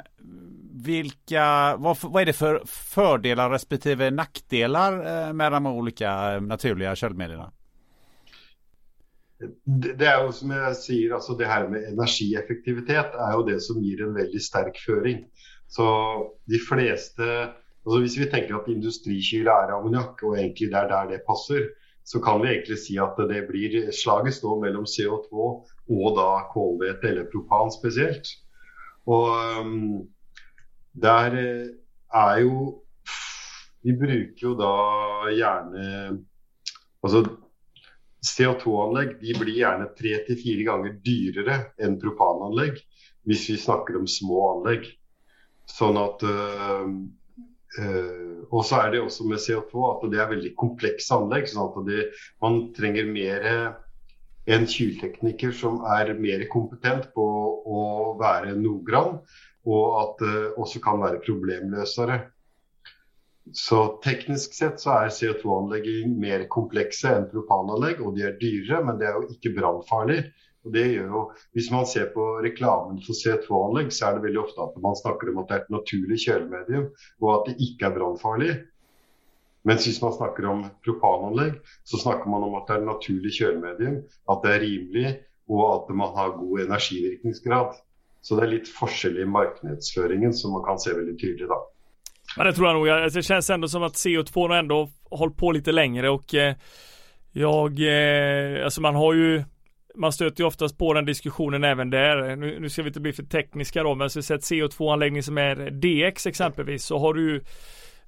[0.84, 6.96] vilka, vad, vad är det för fördelar respektive nackdelar eh, med de olika eh, naturliga
[6.96, 7.52] köldmedierna?
[9.66, 13.84] Det är ju som jag säger, altså det här med energieffektivitet är ju det som
[13.84, 15.26] ger en väldigt stark föring.
[15.68, 15.84] Så
[16.46, 17.24] de flesta,
[17.86, 21.62] altså om vi tänker att industrikyla är ammoniak och egentligen er där det passar,
[22.04, 27.10] så kan vi egentligen säga att det blir slaget står mellan CO2 och da kolväte
[27.10, 28.24] eller propan speciellt.
[29.04, 29.28] Och
[29.62, 30.08] um,
[30.92, 31.32] där
[32.14, 32.50] är eh, ju,
[33.82, 36.18] vi brukar ju då gärna,
[37.02, 37.26] Altså
[38.22, 42.72] CO2-anlegg de blir gärna tre till fyra gånger dyrare än propananlegg
[43.26, 44.88] om vi snakker om små anlegg.
[45.70, 46.82] Sånn at eh,
[47.80, 51.16] eh, uh, uh, och så är det också med CO2 att det är väldigt komplexa
[51.16, 51.50] anlegg.
[51.50, 52.10] sånn at det,
[52.42, 53.70] man trenger mer eh,
[54.50, 57.26] en kyltekniker som är mer kompetent på
[57.70, 59.20] att vara noggrann
[59.64, 62.22] och att det också kan vara problemlösare.
[63.54, 68.98] Så tekniskt sett så är CO2-anläggning mer komplexa än propananlägg och de är dyra men
[68.98, 70.28] det är ju inte brandfarligt.
[70.64, 71.32] Och det gör ju, om
[71.72, 75.38] man ser på reklamen för CO2-anläggning så är det väldigt ofta att man snackar om
[75.38, 78.60] att det är ett naturligt kylmedium och att det inte är brandfarligt.
[79.62, 83.34] Men om man snackar om propananlägg så snackar man om att det är ett naturligt
[83.34, 87.76] kylmedium, att det är rimligt och att man har god energivirkningsgrad.
[88.22, 91.48] Så det är lite skillnad i marknadsföringen som man kan se väldigt tydligt.
[91.48, 91.70] Då.
[92.38, 92.90] Men det tror jag nog.
[92.90, 96.56] Alltså, det känns ändå som att CO2 har ändå hållit på lite längre och eh,
[97.32, 99.44] jag, eh, alltså man har ju
[99.96, 102.36] man stöter ju oftast på den diskussionen även där.
[102.36, 105.56] Nu, nu ska vi inte bli för tekniska då, men så sett CO2-anläggning som är
[105.56, 107.44] DX exempelvis så har du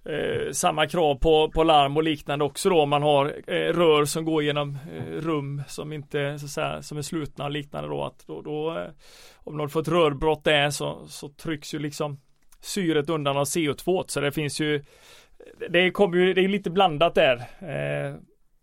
[0.05, 2.81] eh, samma krav på, på larm och liknande också då.
[2.81, 6.81] om Man har eh, rör som går genom eh, rum som inte så att säga,
[6.81, 8.03] som är slutna och liknande då.
[8.03, 8.89] Att då, då eh,
[9.37, 12.19] om någon får ett rörbrott där så, så trycks ju liksom
[12.61, 14.83] syret undan av CO2 så det finns ju
[15.69, 17.35] det kommer ju, det är lite blandat där.
[17.59, 18.15] Eh,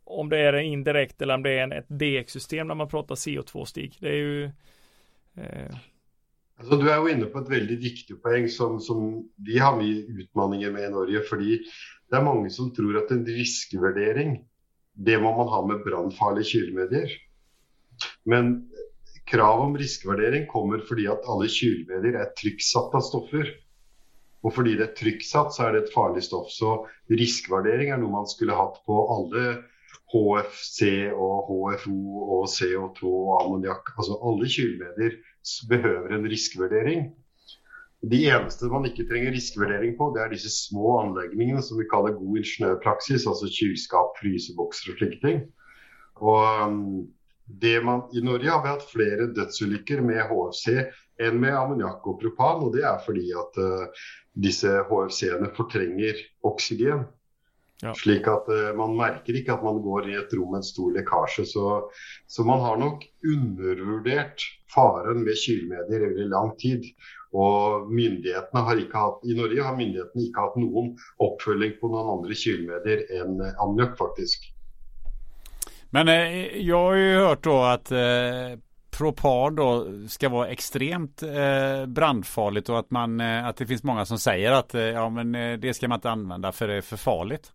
[0.04, 3.14] om det är en indirekt eller om det är en, ett DX-system när man pratar
[3.14, 3.96] CO2-stig.
[4.00, 4.44] Det är ju
[5.34, 5.76] eh...
[6.58, 10.20] Alltså, du är ju inne på ett väldigt viktigt poäng som, som vi har mycket
[10.20, 11.20] utmaningar med i Norge.
[11.20, 11.36] För
[12.10, 14.44] det är många som tror att en riskvärdering,
[14.94, 17.10] det må man ha med brandfarliga kylmedier.
[18.24, 18.70] Men
[19.24, 23.54] krav om riskvärdering kommer för att alla kylmedier är trycksatta stoffer.
[24.48, 26.50] Och fordi det är trycksatt så är det ett farligt stoff.
[26.50, 29.58] Så riskvärdering er noe man skulle hatt på alla
[30.08, 33.92] HFC og HFO og CO2 och ammoniak.
[33.96, 35.18] Alltså alla kylmedier
[35.68, 37.12] behöver en riskvärdering.
[38.00, 42.16] De eneste man inte trenger riskvärdering på, det er disse små anläggningarna som vi kallar
[42.16, 45.44] god ingeniørpraksis, alltså kylskap, frysebokser och slike ting.
[46.16, 47.06] Og um, mm,
[47.84, 50.68] man, I Norge har vi haft flera dödsolyckor med HFC
[51.22, 53.86] än med ammoniak och propan, och det är för att uh,
[54.32, 57.04] disse HFC-ene fortrenger oksygen.
[57.82, 57.94] Ja.
[57.94, 60.92] Slik at uh, man merker ikke at man går i et rom med en stor
[60.94, 61.44] lekkasje.
[61.46, 61.90] Så,
[62.26, 64.42] så man har nok undervurdert
[64.74, 66.86] faren med kylmedier i veldig lang tid.
[67.36, 72.14] Og myndighetene har ikke hatt, I Norge har myndighetene ikke hatt noen oppfølging på noen
[72.18, 74.48] andre kylmedier enn ammoniakk, faktisk.
[75.90, 77.98] Men eh, jag har ju hört då att eh,
[78.90, 84.04] propar då ska vara extremt eh, brandfarligt och att, man, eh, att det finns många
[84.04, 86.80] som säger att eh, ja, men, eh, det ska man inte använda för det är
[86.80, 87.52] för farligt.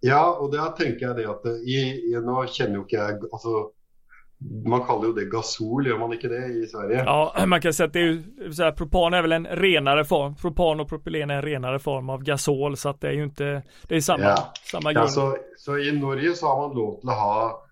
[0.00, 3.24] Ja, och där tänker jag det att eh, i, i, nu känner ju inte jag,
[3.32, 3.70] alltså,
[4.40, 7.04] man kallar ju det gasol, gör man inte det i Sverige?
[7.04, 10.04] Ja, man kan säga att det är ju, så här, propan är väl en renare
[10.04, 10.34] form.
[10.34, 13.62] Propan och propylen är en renare form av gasol, så att det är ju inte,
[13.88, 14.52] det är samma, ja.
[14.70, 15.04] samma grund.
[15.04, 17.66] Ja, så, så i Norge så har man lov att ha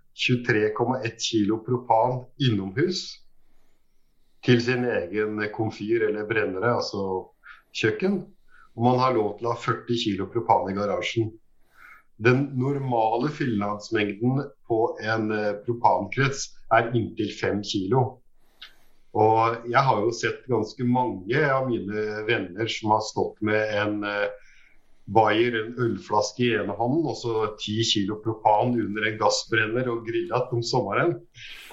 [0.49, 3.23] 23,1 kilo propan inomhus
[4.45, 7.27] till sin egen komfyr eller brännare, alltså
[7.73, 8.23] köken.
[8.75, 11.33] Och man har lov att ha 40 kilo propan i garagen.
[12.17, 18.21] Den normala fyllnadsmängden på en eh, propankrets är intill 5 kilo.
[19.11, 24.05] Och jag har ju sett ganska många av mina vänner som har stått med en
[24.05, 24.29] eh,
[25.05, 30.07] Bayer, en ölflaska i ena handen och så 10 kilo propan under en gasbrännare och
[30.07, 31.15] grillat om sommaren.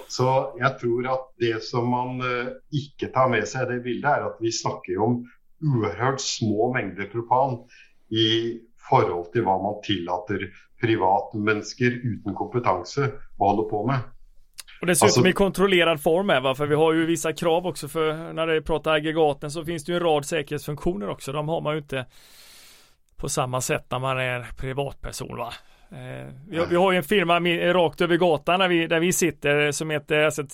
[0.08, 4.10] Så jag tror att det som man eh, inte tar med sig i det bildet
[4.10, 5.30] är att vi snackar om
[5.62, 7.58] oerhört små mängder propan
[8.10, 13.98] i förhållande till vad man tillåter privatmänniskor utan kompetens att hålla på med.
[14.84, 16.54] Och dessutom alltså, i kontrollerad form med va?
[16.54, 19.92] För vi har ju vissa krav också för när det pratar aggregaten så finns det
[19.92, 21.32] ju en rad säkerhetsfunktioner också.
[21.32, 22.06] De har man ju inte
[23.16, 25.52] på samma sätt när man är privatperson va.
[25.90, 26.32] Eh,
[26.68, 27.40] vi, har, ju en firma
[27.72, 30.44] rakt över gatan där vi, där vi sitter som heter, alltså,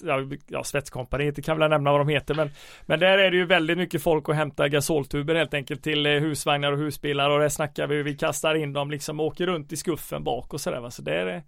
[0.47, 2.51] ja, Svetskompaniet, kan väl nämna vad de heter, men,
[2.87, 6.13] men där är det ju väldigt mycket folk att hämta gasoltuber helt enkelt till eh,
[6.13, 9.73] husvagnar och husbilar och det snackar vi, vi kastar in dem liksom och åker runt
[9.73, 10.91] i skuffen bak och sådär.
[10.91, 11.43] Så det är,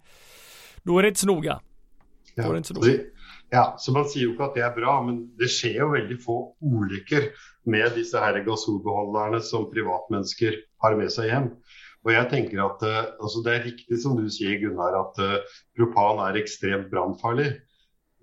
[0.83, 1.59] då är det inte så noga.
[2.35, 2.51] Ja.
[2.51, 2.97] Det inte så,
[3.49, 6.25] ja, så man säger ju inte att det är bra, men det sker ju väldigt
[6.25, 7.23] få olyckor
[7.65, 11.49] med dessa här gasolbehållarna som privatmänniskor har med sig hem.
[12.03, 15.59] Og jeg tenker at uh, altså Det er riktig som du sier, Gunnar, at uh,
[15.77, 17.53] propan er ekstremt brannfarlig.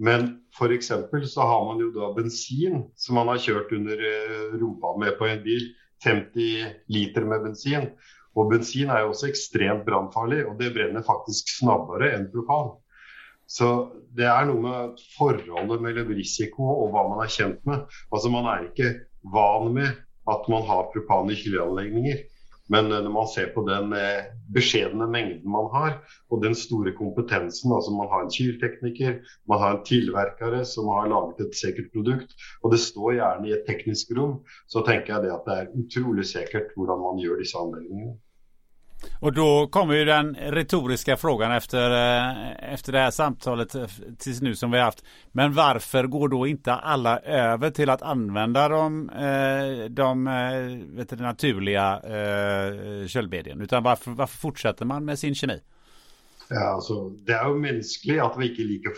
[0.00, 0.92] Men f.eks.
[1.32, 5.30] så har man jo da bensin som man har kjørt under uh, rumpa med på
[5.30, 5.70] en bil.
[6.04, 7.90] 50 liter med bensin.
[8.36, 12.70] Og bensin er jo også ekstremt brannfarlig, og det brenner faktisk snabbere enn propan.
[13.50, 13.68] Så
[14.14, 17.82] det er noe med forholdet mellom risiko og hva man er kjent med.
[18.14, 18.92] Altså Man er ikke
[19.34, 19.90] van med
[20.30, 22.20] at man har propan i kylleanlegninger.
[22.70, 24.22] Men eh, når när man ser på den eh,
[24.54, 25.92] beskjedne mängden man har
[26.28, 31.08] och den stora kompetensen, altså man har en kyltekniker, man har en tillverkare som har
[31.08, 32.30] laget et sikkert produkt
[32.62, 35.68] och det står gärna i ett tekniskt rum, så tänker jag det att det är
[35.80, 38.16] otroligt säkert hur man gör dessa anläggningar.
[39.20, 43.86] Och då kommer ju den retoriska frågan efter, eh, efter det här samtalet eh,
[44.18, 45.04] tills nu som vi har haft.
[45.32, 50.24] Men varför går då inte alla över till att använda de, eh, de
[50.96, 52.00] vet du, naturliga
[53.08, 53.60] köldbedjen?
[53.60, 55.60] Utan varför, varför fortsätter man med sin kemi?
[56.48, 58.90] Ja, alltså, det är ju mänskligt att vi inte liker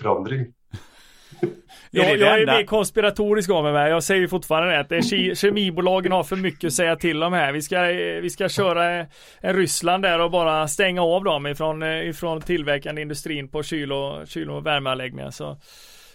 [1.41, 1.63] förändring.
[1.91, 3.91] jag, jag är mer konspiratorisk av mig.
[3.91, 5.03] Jag säger fortfarande att det
[5.37, 7.53] kemibolagen har för mycket att säga till om här.
[7.53, 7.83] Vi ska,
[8.23, 9.07] vi ska köra
[9.41, 14.29] en Ryssland där och bara stänga av dem ifrån, ifrån tillverkande industrin på kyl och,
[14.29, 15.31] kyl och värmeanläggningar.
[15.31, 15.57] Så,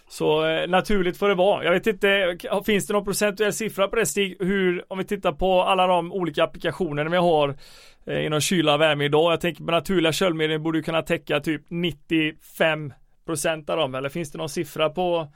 [0.10, 1.64] så eh, naturligt får det vara.
[1.64, 4.38] Jag vet inte, finns det någon procentuell siffra på det Stig?
[4.40, 7.56] Hur, om vi tittar på alla de olika applikationerna vi har
[8.08, 9.32] eh, inom kyla och värme idag.
[9.32, 12.94] Jag tänker på naturliga köldmedel borde kunna täcka typ 95
[13.28, 15.28] procent av dem eller finns det någon siffra på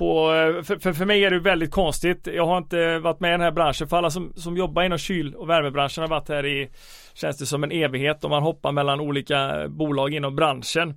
[0.00, 2.26] på, eh, för, för, för mig är det väldigt konstigt.
[2.26, 3.88] Jag har inte varit med i den här branschen.
[3.88, 6.70] För alla som, som jobbar inom kyl och värmebranschen har varit här i,
[7.14, 10.94] känns det som en evighet och man hoppar mellan olika bolag inom branschen.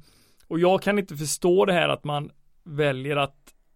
[0.47, 2.31] Och jag kan inte förstå det här att man
[2.63, 3.35] väljer att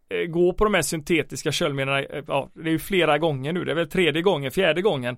[0.09, 2.05] eh, gå på de här syntetiska köldmedlen.
[2.09, 3.65] Eh, ja, det är ju flera gånger nu.
[3.65, 5.17] Det är väl tredje gången, fjärde gången.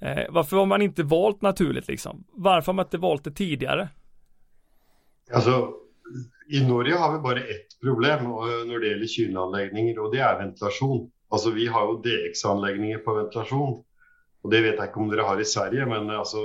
[0.00, 2.24] Eh, varför har man inte valt naturligt liksom?
[2.32, 3.88] Varför har man inte valt det tidigare?
[5.32, 5.72] Alltså
[6.50, 10.38] i Norge har vi bara ett problem eh, när det gäller kylanläggningar och det är
[10.38, 11.10] ventilation.
[11.30, 13.84] Altså, vi har ju DX-anläggningar på ventilation.
[14.42, 16.38] Og det vet jag inte om ni har i Sverige, men altså,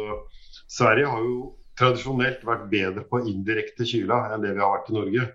[0.67, 1.41] Sverige har ju
[1.79, 5.27] traditionellt varit bättre på indirekte kyla än det vi har varit i Norge.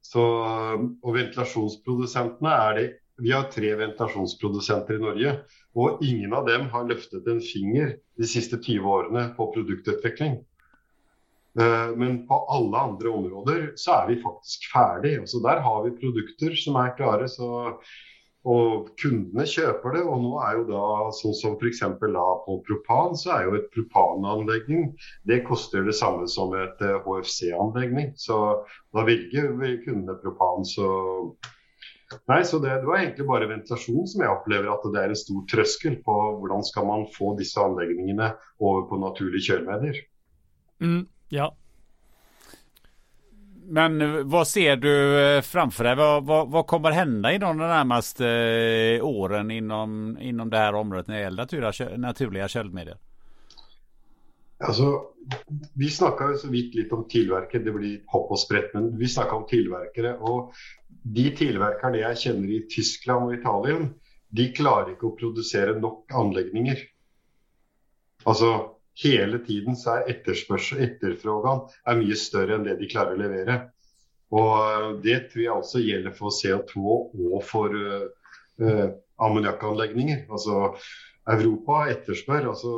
[0.00, 2.92] Så, eh, och ventilationsproducenterna är det.
[3.18, 5.38] Vi har tre ventilationsproducenter i Norge
[5.74, 10.36] och ingen av dem har løftet en finger de siste 20 åren på produktutveckling.
[11.58, 15.26] Eh, men på alla andra områden så är vi faktiskt färdiga.
[15.26, 17.28] Så där har vi produkter som är klara.
[17.28, 17.80] Så,
[18.42, 23.16] och kunderna köper det och nu är ju då så som för exempel på propan
[23.16, 24.96] så är ju ett propananläggning.
[25.24, 28.12] Det kostar detsamma som ett eh, HFC-anläggning.
[28.16, 31.36] Så då väljer kunderna propan så
[32.28, 35.16] Nej, så det, det, var egentligen bara ventilation som jag upplever att det är en
[35.16, 38.24] stor tröskel på hur ska man få dessa anläggningarna
[38.60, 39.96] över på naturliga kölmedier.
[40.80, 41.06] Mm.
[41.32, 41.56] Ja.
[43.64, 45.96] Men vad ser du eh, framför dig?
[45.96, 51.06] Vad, vad, vad kommer hända inom de närmaste eh, åren inom, inom det här området
[51.06, 52.96] när det gäller naturliga, naturliga köldmedier?
[54.58, 55.02] Alltså,
[55.74, 59.32] vi snackar så vitt lite om tillverkare, det blir hopp och sprätt, men vi snackar
[59.32, 60.52] om tillverkare och
[61.02, 63.94] de tillverkare jag känner i Tyskland och Italien,
[64.28, 66.76] de klarar inte att producera nog anläggningar.
[68.22, 68.70] Alltså,
[69.02, 73.54] hele tiden så er etterspørsel, er mye større enn det de klarer å levere.
[74.36, 76.74] Og eh, Det tror jeg også gjelder for CO2
[77.30, 78.06] og for uh,
[79.18, 80.18] ammoniakkanlegninger.
[80.30, 80.76] Altså,
[81.30, 82.48] Europa etterspør.
[82.52, 82.72] altså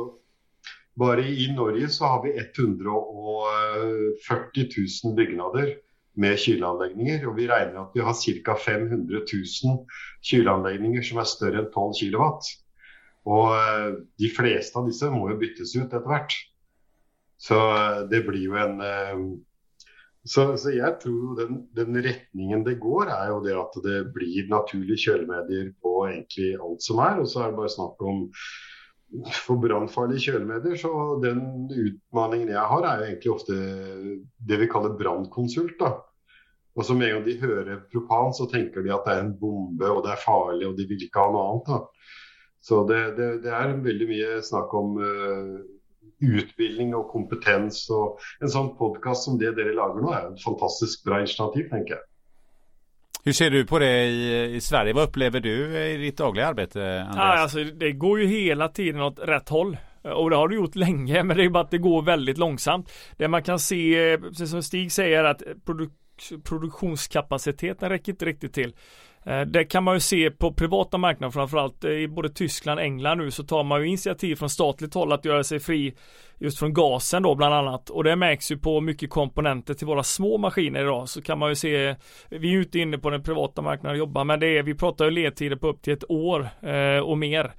[0.99, 4.69] Bare i Norge så har vi 140
[5.05, 5.75] 000 bygnader
[6.15, 7.27] med kyleanlegninger.
[7.27, 8.55] Og vi regner at vi har ca.
[8.65, 9.25] 500 000
[10.25, 12.23] kyleanlegninger som er større enn 12 kW.
[13.29, 16.35] Og eh, de fleste av disse må jo byttes ut etter hvert.
[17.39, 19.25] Så eh, det blir jo en eh,
[20.23, 24.47] så, så jeg tror den, den, retningen det går, er jo det at det blir
[24.47, 27.19] naturlige kjølemedier på egentlig alt som er.
[27.19, 28.21] Og så er det bare snakk om
[29.43, 30.79] for brannfarlige kjølemedier.
[30.79, 30.93] Så
[31.23, 33.59] den utfordringen jeg har, er jo egentlig ofte
[34.47, 35.83] det vi kaller brannkonsult.
[36.73, 39.35] Og så med en gang de hører propan, så tenker de at det er en
[39.37, 41.67] bombe og det er farlig og de vil ikke ha noe annet.
[41.69, 42.22] da.
[42.63, 45.57] Så det, det, det, er veldig mye snakk om uh,
[46.23, 47.89] utbildning och kompetens.
[47.89, 51.93] Och en sån podcast som det ni lagar nu är ett fantastiskt bra initiativ, tänker
[51.93, 52.03] jag.
[53.25, 54.93] Hur ser du på det i, i Sverige?
[54.93, 56.79] Vad upplever du i ditt dagliga arbete?
[56.79, 57.15] Andreas?
[57.15, 59.77] Ja, alltså, det går ju hela tiden åt rätt håll.
[60.03, 62.91] Och det har det gjort länge, men det är bara att det går väldigt långsamt.
[63.17, 65.89] Det man kan se, precis som Stig säger, att produ
[66.43, 68.73] produktionskapaciteten räcker inte riktigt till.
[69.25, 72.85] Eh, det kan man ju se på privata marknader framförallt eh, i både Tyskland och
[72.85, 75.93] England nu så tar man ju initiativ från statligt håll att göra sig fri
[76.37, 77.89] just från gasen då bland annat.
[77.89, 81.09] Och det märks ju på mycket komponenter till våra små maskiner idag.
[81.09, 81.95] Så kan man ju se
[82.29, 84.75] Vi är ju inte inne på den privata marknaden och jobbar men det är vi
[84.75, 87.45] pratar ju ledtider på upp till ett år eh, och mer.
[87.45, 87.51] Eh,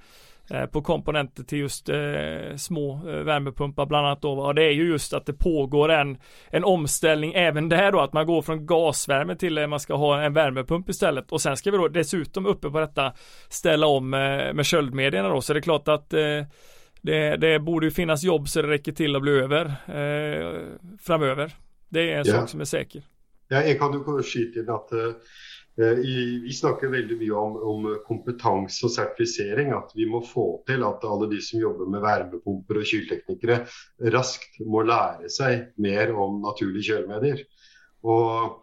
[0.71, 4.31] på komponenter till just eh, små eh, värmepumpar bland annat då.
[4.31, 6.17] Och det är ju just att det pågår en,
[6.49, 10.21] en omställning även där då att man går från gasvärme till att man ska ha
[10.21, 13.13] en värmepump istället och sen ska vi då dessutom uppe på detta
[13.49, 16.43] ställa om eh, med köldmedierna då så det är klart att eh,
[17.01, 20.61] det, det borde ju finnas jobb så det räcker till att bli över eh,
[21.01, 21.51] framöver.
[21.89, 22.33] Det är en ja.
[22.33, 23.03] sak som är säker.
[23.47, 24.99] Ja, jag kan ju skyta in att Eh,
[25.77, 25.97] Eh,
[26.43, 29.73] vi snakker veldig mye om, om, kompetanse og sertifisering.
[29.75, 33.61] At vi må få til at alle de som jobber med varmepumper og kylteknikere,
[34.15, 37.43] raskt må lære seg mer om naturlige kjølemedier.
[38.05, 38.61] Og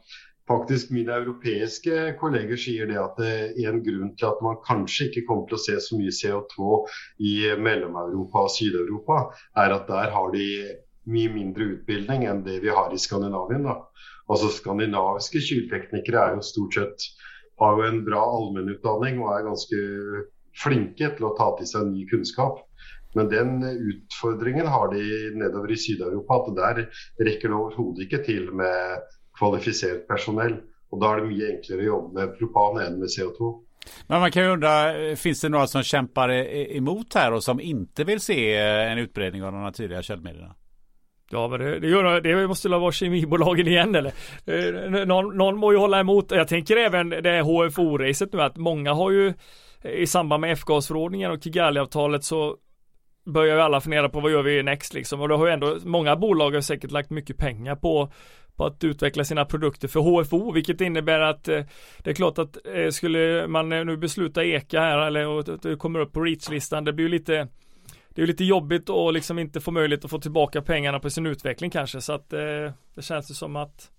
[0.48, 5.10] faktisk mine europeiske kolleger sier det at det er en grunn til at man kanskje
[5.10, 6.80] ikke kommer til å se så mye CO2
[7.28, 9.20] i Mellom-Europa og Syd-Europa,
[9.62, 10.48] er at der har de
[11.11, 13.66] mye mindre utbildning enn det vi har i Skandinavien.
[13.66, 13.78] da.
[14.30, 17.09] Altså Skandinaviske kylteknikere er jo stort sett
[17.61, 19.80] har jo en bra allmennutdanning og er ganske
[20.62, 22.62] flinke til å ta til seg ny kunnskap.
[23.14, 25.03] Men den utfordringen har de
[25.36, 29.03] nedover i Syd-Europa, at der rekker det overhodet ikke til med
[29.38, 30.61] kvalifisert personell.
[30.92, 33.61] Och då är det mycket enklare att jobba med propan än med CO2.
[34.07, 36.30] Men man kan ju undra, finns det några som kämpar
[36.76, 40.55] emot här och som inte vill se en utbredning av de naturliga köldmedierna?
[41.33, 44.12] Ja men det, det, gör, det måste väl vara kemibolagen igen eller?
[44.47, 46.30] Eh, någon, någon må ju hålla emot.
[46.30, 49.35] Jag tänker även det HFO-racet nu att många har ju
[49.83, 52.57] eh, i samband med F-gasförordningen och Kigali-avtalet så
[53.26, 55.76] börjar ju alla fundera på vad gör vi next liksom och då har ju ändå
[55.85, 58.12] många bolag har säkert lagt mycket pengar på
[58.57, 61.62] på att utveckla sina produkter för HFO vilket innebär att eh,
[61.99, 65.99] det är klart att eh, skulle man nu besluta eka här eller och det kommer
[66.01, 67.49] upp på reach-listan det blir ju lite
[68.14, 71.26] det är lite jobbigt att liksom inte få möjlighet att få tillbaka pengarna på sin
[71.26, 73.90] utveckling kanske så att eh, det känns ju som att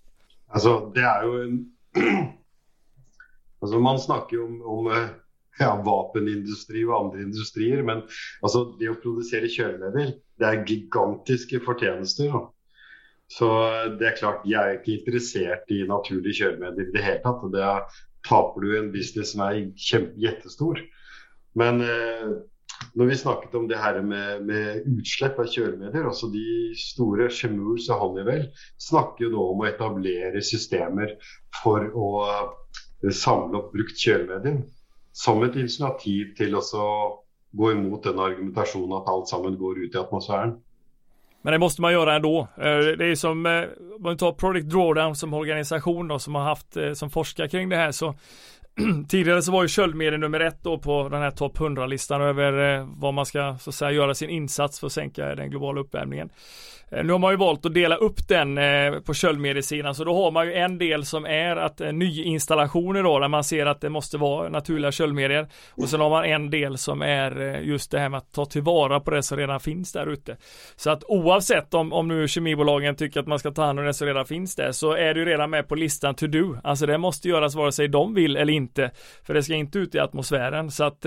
[0.46, 1.70] Alltså det är ju en
[3.60, 5.08] Alltså man snackar ju om, om eh,
[5.58, 8.02] ja, vapenindustri och andra industrier men
[8.40, 12.32] alltså det att producera körmedel det är gigantiska förtjänster.
[13.26, 17.20] Så eh, det är klart jag är inte intresserad i naturliga körmedel i det hela
[17.20, 17.52] taget.
[17.52, 17.80] Det
[18.28, 19.72] tappar du en business som är
[20.16, 20.80] jättestor.
[21.52, 22.28] Men eh,
[22.94, 26.46] når vi snakket om det her med, med utslipp av kjølemedier, altså de
[26.78, 28.46] store Chemours og Honeywell
[28.82, 31.16] snakker jo nå om å etablere systemer
[31.62, 32.08] for å
[33.04, 34.62] samla samle opp brukt kjølemedium.
[35.14, 36.62] Som et initiativ til å
[37.54, 40.54] gå emot den argumentationen att allt sammen går ut i atmosfären.
[41.42, 42.48] Men det måste man göra ändå.
[42.56, 43.62] Eh, det är som, eh,
[43.96, 47.76] om man tar Project Drawdown som organisation då, som har haft som forskar kring det
[47.76, 48.14] här så
[49.08, 52.88] tidigare så var ju köldmedel nummer ett då på den här topp 100-listan över eh,
[52.96, 56.30] vad man ska så att säga göra sin insats för att sänka den globala uppvärmningen.
[56.90, 60.24] Eh, nu har man ju valt att dela upp den eh, på köldmedelssidan så då
[60.24, 63.80] har man ju en del som är att eh, nyinstallationer då där man ser att
[63.80, 67.98] det måste vara naturliga köldmedier och sen har man en del som är just det
[67.98, 70.36] här med att ta tillvara på det som redan finns där ute.
[70.76, 73.94] Så att oavsett om, om nu kemibolagen tycker att man ska ta hand om det
[73.94, 76.56] som redan finns där så är det ju redan med på listan to do.
[76.64, 78.90] Alltså det måste göras vare sig de vill eller inte.
[79.22, 81.06] För det ska inte ut i atmosfären så att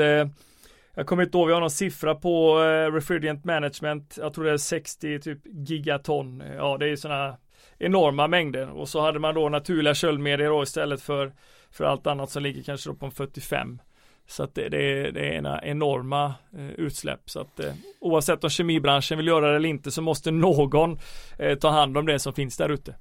[0.97, 4.17] jag kommer inte ihåg, vi har någon siffra på eh, refrigerant management.
[4.17, 6.43] Jag tror det är 60 typ gigaton.
[6.57, 7.37] Ja, det är sådana
[7.77, 8.69] enorma mängder.
[8.69, 11.33] Och så hade man då naturliga köldmedier då istället för,
[11.71, 13.79] för allt annat som ligger kanske då på en 45.
[14.27, 17.29] Så att det, det, det är ena enorma eh, utsläpp.
[17.29, 20.97] Så att eh, oavsett om kemibranschen vill göra det eller inte så måste någon
[21.39, 22.95] eh, ta hand om det som finns där ute.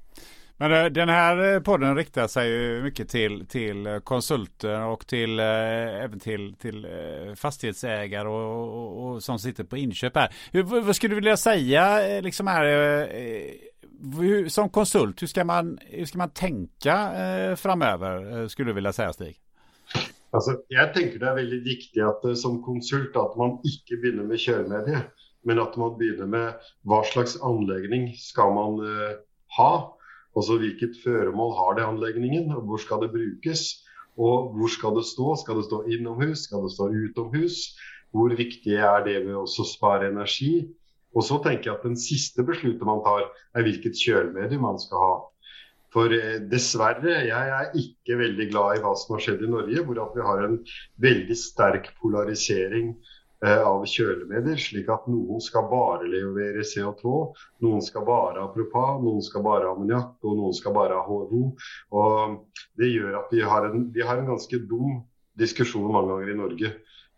[0.58, 5.06] Men eh, den här eh, podden riktar sig ju mycket till, till eh, konsulter och
[5.06, 6.86] till, även till, till
[7.36, 10.34] fastighetsägare och, och, och som sitter på inköp här.
[10.52, 12.64] Hur, vad skulle du vilja säga liksom här,
[14.18, 17.10] hur, som konsult, hur ska man, hur ska man tänka
[17.56, 19.36] framöver skulle du vilja säga Stig?
[20.30, 24.38] Alltså, jag tänker det är väldigt viktigt att som konsult att man inte börjar med
[24.38, 24.98] körmedie,
[25.42, 28.80] men att man börjar med vad slags anläggning ska man
[29.56, 29.95] ha
[30.36, 33.62] Altså hvilket føremål har det anläggningen, og hvor skal det brukes?
[34.16, 35.36] Og hvor skal det stå?
[35.42, 36.38] Skal det stå inomhus?
[36.48, 37.56] Skal det stå utomhus?
[38.12, 40.68] Hvor viktig er det ved å spare energi?
[41.16, 43.22] Och så tänker jag att den sista beslutet man tar
[43.52, 45.32] är vilket kölmedium man ska ha.
[45.92, 49.84] For eh, dessverre, jeg er ikke veldig glad i hva som har skjedd i Norge,
[49.86, 50.58] hvor at vi har en
[51.00, 52.90] veldig sterk polarisering
[53.46, 57.12] Eh, av kjølemedier, slik at noen skal bare levere CO2,
[57.62, 61.04] noen skal bare ha propan, noen skal bare ha ammoniakk, og noen skal bare ha
[61.06, 61.42] HVO.
[61.94, 65.04] Og det gjør at vi har en, vi har en ganske dum
[65.38, 66.72] diskusjon mange ganger i Norge.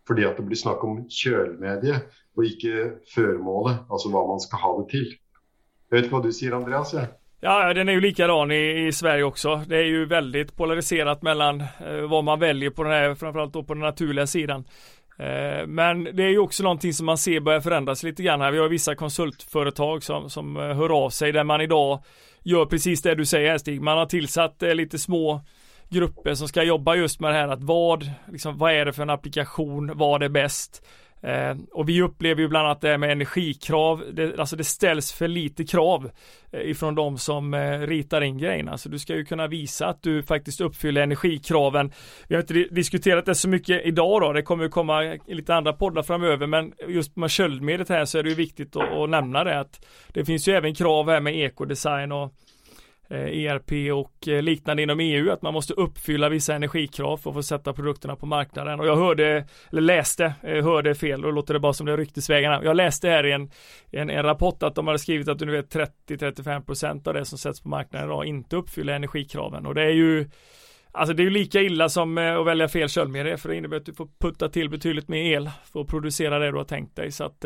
[0.05, 1.97] Fordi at det blir snakk om kjølemedie,
[2.37, 5.09] og ikke føremålet, altså hva man skal ha det til.
[5.09, 6.93] Jeg vet ikke hva du sier, Andreas?
[6.93, 7.07] Ja.
[7.41, 9.61] Ja, den är ju likadan i, i Sverige också.
[9.67, 13.63] Det är ju väldigt polariserat mellan eh, vad man väljer på den här, framförallt då
[13.63, 14.63] på den naturliga sidan.
[15.19, 18.51] Eh, men det är ju också någonting som man ser börjar förändras lite grann här.
[18.51, 22.03] Vi har vissa konsultföretag som, som eh, hör av sig där man idag
[22.43, 23.81] gör precis det du säger Stig.
[23.81, 25.41] Man har tillsatt eh, lite små
[25.89, 29.01] grupper som ska jobba just med det här att vad, liksom, vad är det för
[29.01, 30.85] en applikation, vad är bäst?
[31.21, 35.11] Eh, och vi upplever ju bland annat det här med energikrav, det, alltså det ställs
[35.11, 36.11] för lite krav
[36.51, 38.77] eh, ifrån de som eh, ritar in grejerna.
[38.77, 41.91] Så du ska ju kunna visa att du faktiskt uppfyller energikraven.
[42.27, 45.55] Vi har inte diskuterat det så mycket idag då, det kommer ju komma i lite
[45.55, 49.09] andra poddar framöver, men just med köldmedlet här så är det ju viktigt att, att
[49.09, 52.33] nämna det att det finns ju även krav här med ekodesign och
[53.11, 57.35] Eh, ERP och eh, liknande inom EU att man måste uppfylla vissa energikrav för att
[57.35, 58.79] få sätta produkterna på marknaden.
[58.79, 62.63] Och jag hörde, eller läste, eh, hörde fel och låter det bara som det ryktesvägarna.
[62.63, 63.51] Jag läste här i en,
[63.91, 67.61] en, en rapport att de hade skrivit att du vet 30-35% av det som sätts
[67.61, 69.65] på marknaden idag inte uppfyller energikraven.
[69.65, 70.29] Och det är ju
[70.91, 73.85] Alltså det är ju lika illa som att välja fel köldmedel för det innebär att
[73.85, 77.11] du får putta till betydligt mer el för att producera det du har tänkt dig.
[77.11, 77.45] Så att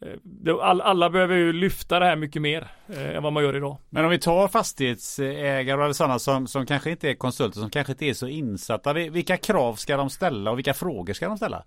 [0.00, 3.78] Eh, alla behöver ju lyfta det här mycket mer eh, än vad man gör idag.
[3.90, 7.92] Men om vi tar fastighetsägare eller sådana som, som kanske inte är konsulter, som kanske
[7.92, 8.92] inte är så insatta.
[8.92, 11.64] Vilka krav ska de ställa och vilka frågor ska de ställa?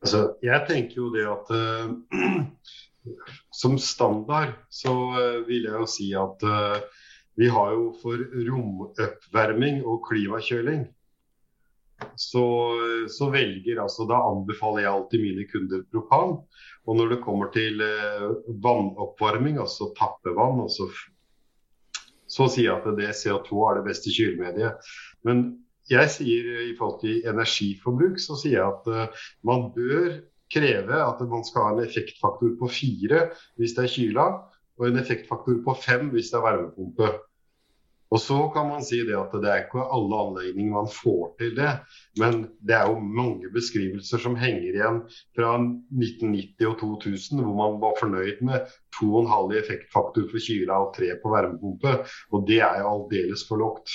[0.00, 1.94] Alltså, jag tänker ju det att äh,
[3.50, 6.76] som standard så äh, vill jag säga att äh,
[7.34, 10.86] vi har ju för romuppvärmning och klimatkörning
[12.16, 12.72] så,
[13.08, 16.38] så väljer alltså, då anbefaller jag alltid mina kunder propan.
[16.88, 20.88] Og när det kommer till eh, vannuppvärmning, alltså tappevann, altså,
[22.26, 24.72] så säger jag att det CO2 är det bästa kylmediet.
[25.22, 29.04] Men jag säger i förhållande till energiforbruk, så sier jeg att eh,
[29.40, 30.20] man bör
[30.54, 34.40] kräva att man ska ha en effektfaktor på 4 om det är kyla
[34.76, 37.08] och en effektfaktor på 5 om det är varmepumpe.
[38.10, 41.54] Och så kan man si det att det är inte alla anledningar man får till
[41.54, 41.80] det.
[42.20, 45.02] Men det är ju många beskrivelser som hänger igen
[45.34, 48.66] från 1990 och 2000 där man var förnöjd med
[49.02, 52.04] 2,5 effektfaktor för kyla och 3 på värmepumpe.
[52.30, 53.90] Och det är ju alldeles för lågt.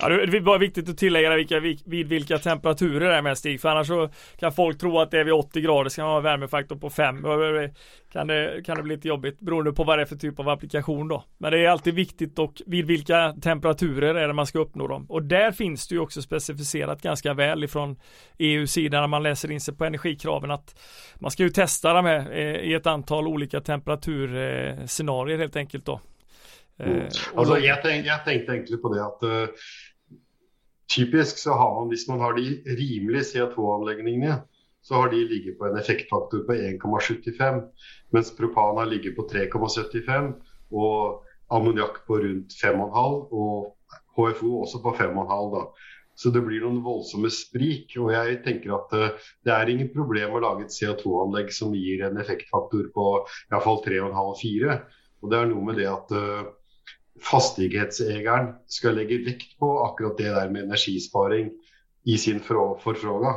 [0.00, 3.68] Ja, det var viktigt att tillägga vilka, vid vilka temperaturer det är med Stig, för
[3.68, 6.76] annars så kan folk tro att det är vid 80 grader ska man ha värmefaktor
[6.76, 7.24] på 5.
[7.24, 7.70] Eh,
[8.12, 10.48] kan det, kan det bli lite jobbigt beroende på vad det är för typ av
[10.48, 11.24] applikation då.
[11.38, 15.06] Men det är alltid viktigt och vid vilka temperaturer är det man ska uppnå dem.
[15.08, 17.96] Och där finns det ju också specificerat ganska väl ifrån
[18.38, 20.80] EU-sidan när man läser in sig på energikraven att
[21.14, 26.00] man ska ju testa dem här eh, i ett antal olika temperaturscenarier helt enkelt då.
[26.78, 27.08] Mm.
[27.34, 30.18] Altså, jeg, tenk, jeg, tenkte egentlig på det at uh,
[30.90, 32.46] typisk så har man, hvis man har de
[32.78, 34.38] rimelige CO2-anleggingene,
[34.82, 37.64] så har de ligget på en effektfaktor på 1,75,
[38.14, 40.30] mens propan har ligget på 3,75
[40.70, 43.74] og ammoniakk på rundt 5,5 og
[44.16, 45.50] HFO også på 5,5.
[45.56, 45.64] da.
[46.18, 47.92] Så det blir noen voldsomme sprik.
[48.02, 52.06] Og jeg tenker at uh, det er ingen problem å lage et CO2-anlegg som gir
[52.06, 53.10] en effektfaktor på
[53.52, 54.78] iallfall 3,5-4.
[55.22, 56.14] Og det er noe med det at
[57.22, 61.50] fastighetsägaren ska lägga vikt på akkurat det där med energisparing
[62.04, 63.34] i sin förfrågan.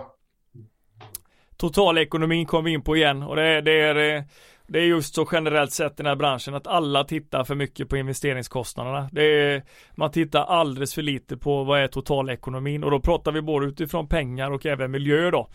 [1.57, 4.23] Totalekonomin kom vi in på igen och det är, det är
[4.71, 7.89] det är just så generellt sett i den här branschen att alla tittar för mycket
[7.89, 9.09] på investeringskostnaderna.
[9.11, 9.63] Det är,
[9.95, 14.07] man tittar alldeles för lite på vad är totalekonomin och då pratar vi både utifrån
[14.07, 15.49] pengar och även miljö då.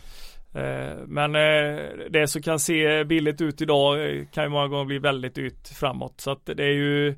[0.54, 4.84] Eh, men eh, det som kan se billigt ut idag eh, kan ju många gånger
[4.84, 6.20] bli väldigt dyrt framåt.
[6.20, 7.14] Så att det är ju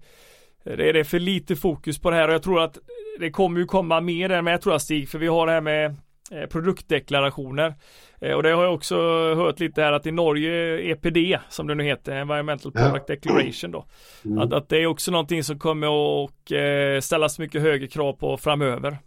[0.76, 2.78] det är för lite fokus på det här och jag tror att
[3.18, 5.60] det kommer ju komma mer än med tror jag Stig, för vi har det här
[5.60, 5.96] med
[6.30, 7.74] eh, produktdeklarationer.
[8.20, 8.96] Eh, och det har jag också
[9.34, 13.86] hört lite här att i Norge EPD som det nu heter, Environmental Product Declaration då.
[14.24, 14.38] Mm.
[14.38, 18.36] Att, att, det är också någonting som kommer att eh, ställas mycket högre krav på
[18.36, 18.98] framöver.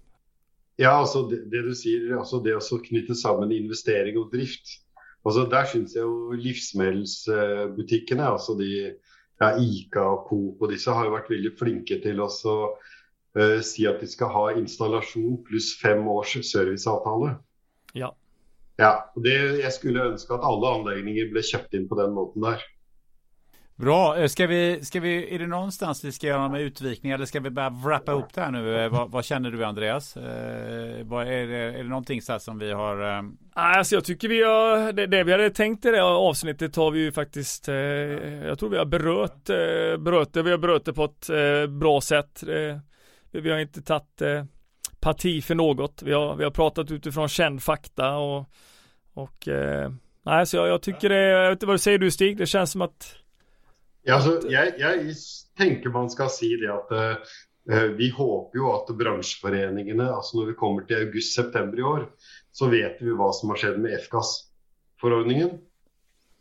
[0.75, 4.65] Ja, alltså det, det du säger, alltså det att knyta samman investering och drift.
[5.23, 8.93] Alltså där syns jag ju livsmedelsbutikerna, alltså de
[9.41, 12.31] ja, Ica och Coop och dessa har ju varit väldigt flinke till att
[13.39, 17.33] uh, si att de ska ha installation plus fem års serviceavtal.
[17.93, 18.15] Ja.
[18.75, 22.61] Ja, det, jag skulle önska att alla anläggningar blev köpt in på den måten där.
[23.81, 27.25] Bra, eh, ska vi, ska vi, är det någonstans vi ska göra med utvikningar eller
[27.25, 28.77] ska vi bara wrappa upp det här nu?
[28.77, 30.17] Eh, vad, vad känner du Andreas?
[30.17, 33.17] Eh, vad, är, det, är det någonting så som vi har?
[33.17, 33.23] Eh...
[33.53, 36.91] Ah, alltså jag tycker vi har, det, det, vi hade tänkt i det avsnittet har
[36.91, 40.85] vi ju faktiskt, eh, jag tror vi har berört, eh, berört det, vi har berört
[40.85, 42.43] det på ett eh, bra sätt.
[42.43, 42.77] Eh,
[43.31, 44.21] vi har inte tagit
[44.99, 46.03] parti för något.
[46.03, 48.49] Vi har, vi har pratat utifrån känd fakta och,
[49.13, 49.47] och
[50.25, 52.45] nej, så jag, jag tycker det, jag vet inte vad du säger du Stig, det
[52.45, 53.20] känns som att
[54.03, 55.15] ja, alltså, jag, jag
[55.57, 60.53] tänker man ska säga det att uh, vi hoppas ju att branschföreningarna, alltså när vi
[60.53, 62.09] kommer till augusti-september i år,
[62.51, 65.49] så vet vi vad som har skett med FGAS-förordningen.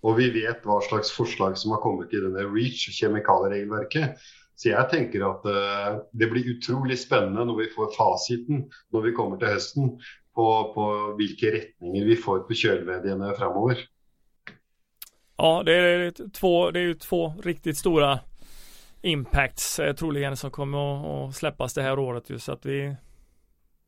[0.00, 4.16] Och vi vet vad slags förslag som har kommit i den här REACH, kemikalieregelverket.
[4.54, 9.12] Så jag tänker att uh, det blir otroligt spännande när vi får faciten när vi
[9.12, 9.98] kommer till hösten
[10.34, 13.78] på, på vilka riktningar vi får på kölvedjarna framöver.
[15.42, 18.18] Ja, det är två, det är ju två riktigt stora
[19.02, 22.96] impacts eh, troligen som kommer att släppas det här året ju så att vi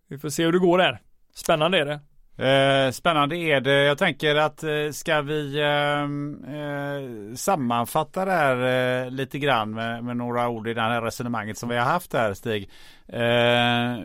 [0.09, 1.01] vi får se hur det går där.
[1.35, 2.01] Spännande är det.
[2.49, 3.83] Eh, spännande är det.
[3.83, 10.05] Jag tänker att eh, ska vi ehm, eh, sammanfatta det här eh, lite grann med,
[10.05, 12.71] med, några ord i det här resonemanget som vi har haft här Stig.
[13.09, 13.99] Eh,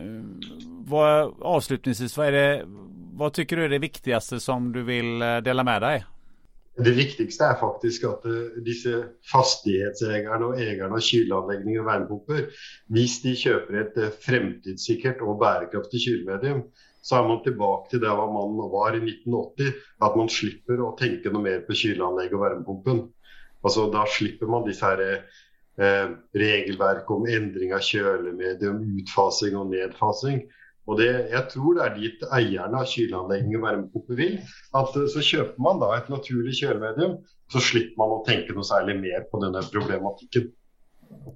[0.86, 2.62] vad, avslutningsvis, vad, är det,
[3.12, 6.04] vad tycker du är det viktigaste som du vill eh, dela med dig?
[6.78, 8.32] Det viktigaste är faktiskt att eh,
[8.64, 12.34] dessa fastighetsägarna och ägarna av kylanläggningar och värmepumpar,
[12.88, 16.62] om de köper ett eh, framtidssäkert och bärkraftigt kylmedium,
[17.02, 19.64] så är man tillbaka till det vad man var i 1980.
[19.98, 23.08] Att man slipper att tänka något mer på kylanläggning och värmepumpen.
[23.62, 25.12] Alltså då slipper man dessa här
[25.78, 30.42] eh, regelverk om ändring av kylmedium, utfasning och nedfasning.
[30.88, 34.38] Og det, jag tror det är dit ägarna av kylanläggning och värmepumper vill.
[34.72, 37.16] Att eh, så köper man då ett naturligt kjølemedium,
[37.52, 39.80] så slipper man att tänka något särskilt mer på den problematikken.
[39.80, 40.42] problematiken.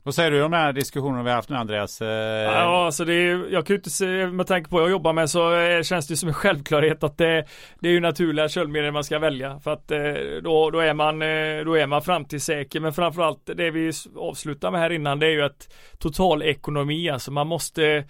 [0.04, 2.02] Vad säger du om den här diskussionen vi har haft nu Andreas?
[2.02, 4.90] Eh, ja, alltså det är, jag kan ju inte se, med tanke på vad jag
[4.90, 7.46] jobbar med så eh, känns det som en självklarhet att det,
[7.80, 9.60] det är ju naturliga köldmedel man ska välja.
[9.60, 9.98] För att eh,
[10.42, 11.18] då, då är man,
[11.66, 12.80] då är man framtidssäker.
[12.80, 17.46] Men framförallt det vi avslutar med här innan det är ju att totalekonomi, alltså man
[17.46, 18.04] måste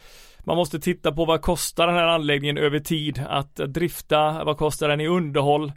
[0.45, 4.89] man måste titta på vad kostar den här anläggningen över tid att drifta, vad kostar
[4.89, 5.73] den i underhåll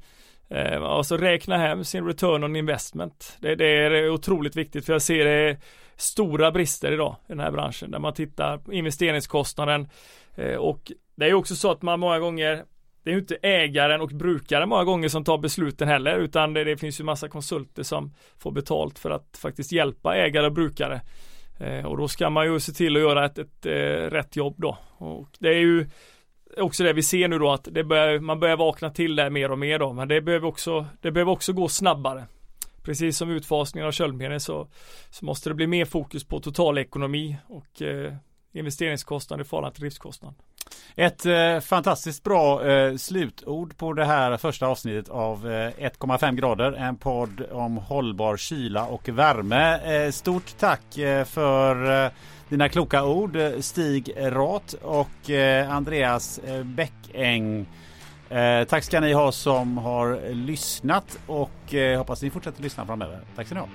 [0.49, 3.37] Eh, alltså räkna hem sin return on investment.
[3.39, 5.57] Det, det, är otroligt viktigt för jag ser det
[5.95, 9.87] stora brister idag i den här branschen där man tittar på investeringskostnaden
[10.35, 12.63] eh, och det är också så att man många gånger
[13.03, 16.63] det är ju inte ägaren och brukaren många gånger som tar besluten heller utan det,
[16.63, 21.01] det finns ju massa konsulter som får betalt för att faktiskt hjälpa ägare och brukare.
[21.59, 24.55] Eh, och då ska man ju se till att göra ett, ett, ett rätt jobb
[24.57, 24.77] då.
[24.97, 25.87] Och det är ju
[26.57, 29.51] också det vi ser nu då att det börjar, man börjar vakna till där mer
[29.51, 32.25] och mer då, men det behöver också, det behöver också gå snabbare.
[32.83, 34.67] Precis som utfasningen av köldmedel så,
[35.09, 38.13] så måste det bli mer fokus på totalekonomi och eh,
[38.53, 40.33] investeringskostnad i förhållande till driftskostnad.
[40.95, 46.71] Ett eh, fantastiskt bra eh, slutord på det här första avsnittet av eh, 1,5 grader.
[46.71, 49.77] En podd om hållbar kyla och värme.
[49.77, 52.11] Eh, stort tack eh, för eh,
[52.49, 57.65] dina kloka ord eh, Stig Rat och eh, Andreas eh, Bäckäng.
[58.67, 63.19] Tack ska ni ha som har lyssnat och hoppas ni fortsätter lyssna framöver.
[63.35, 63.67] Tack ska ni ha.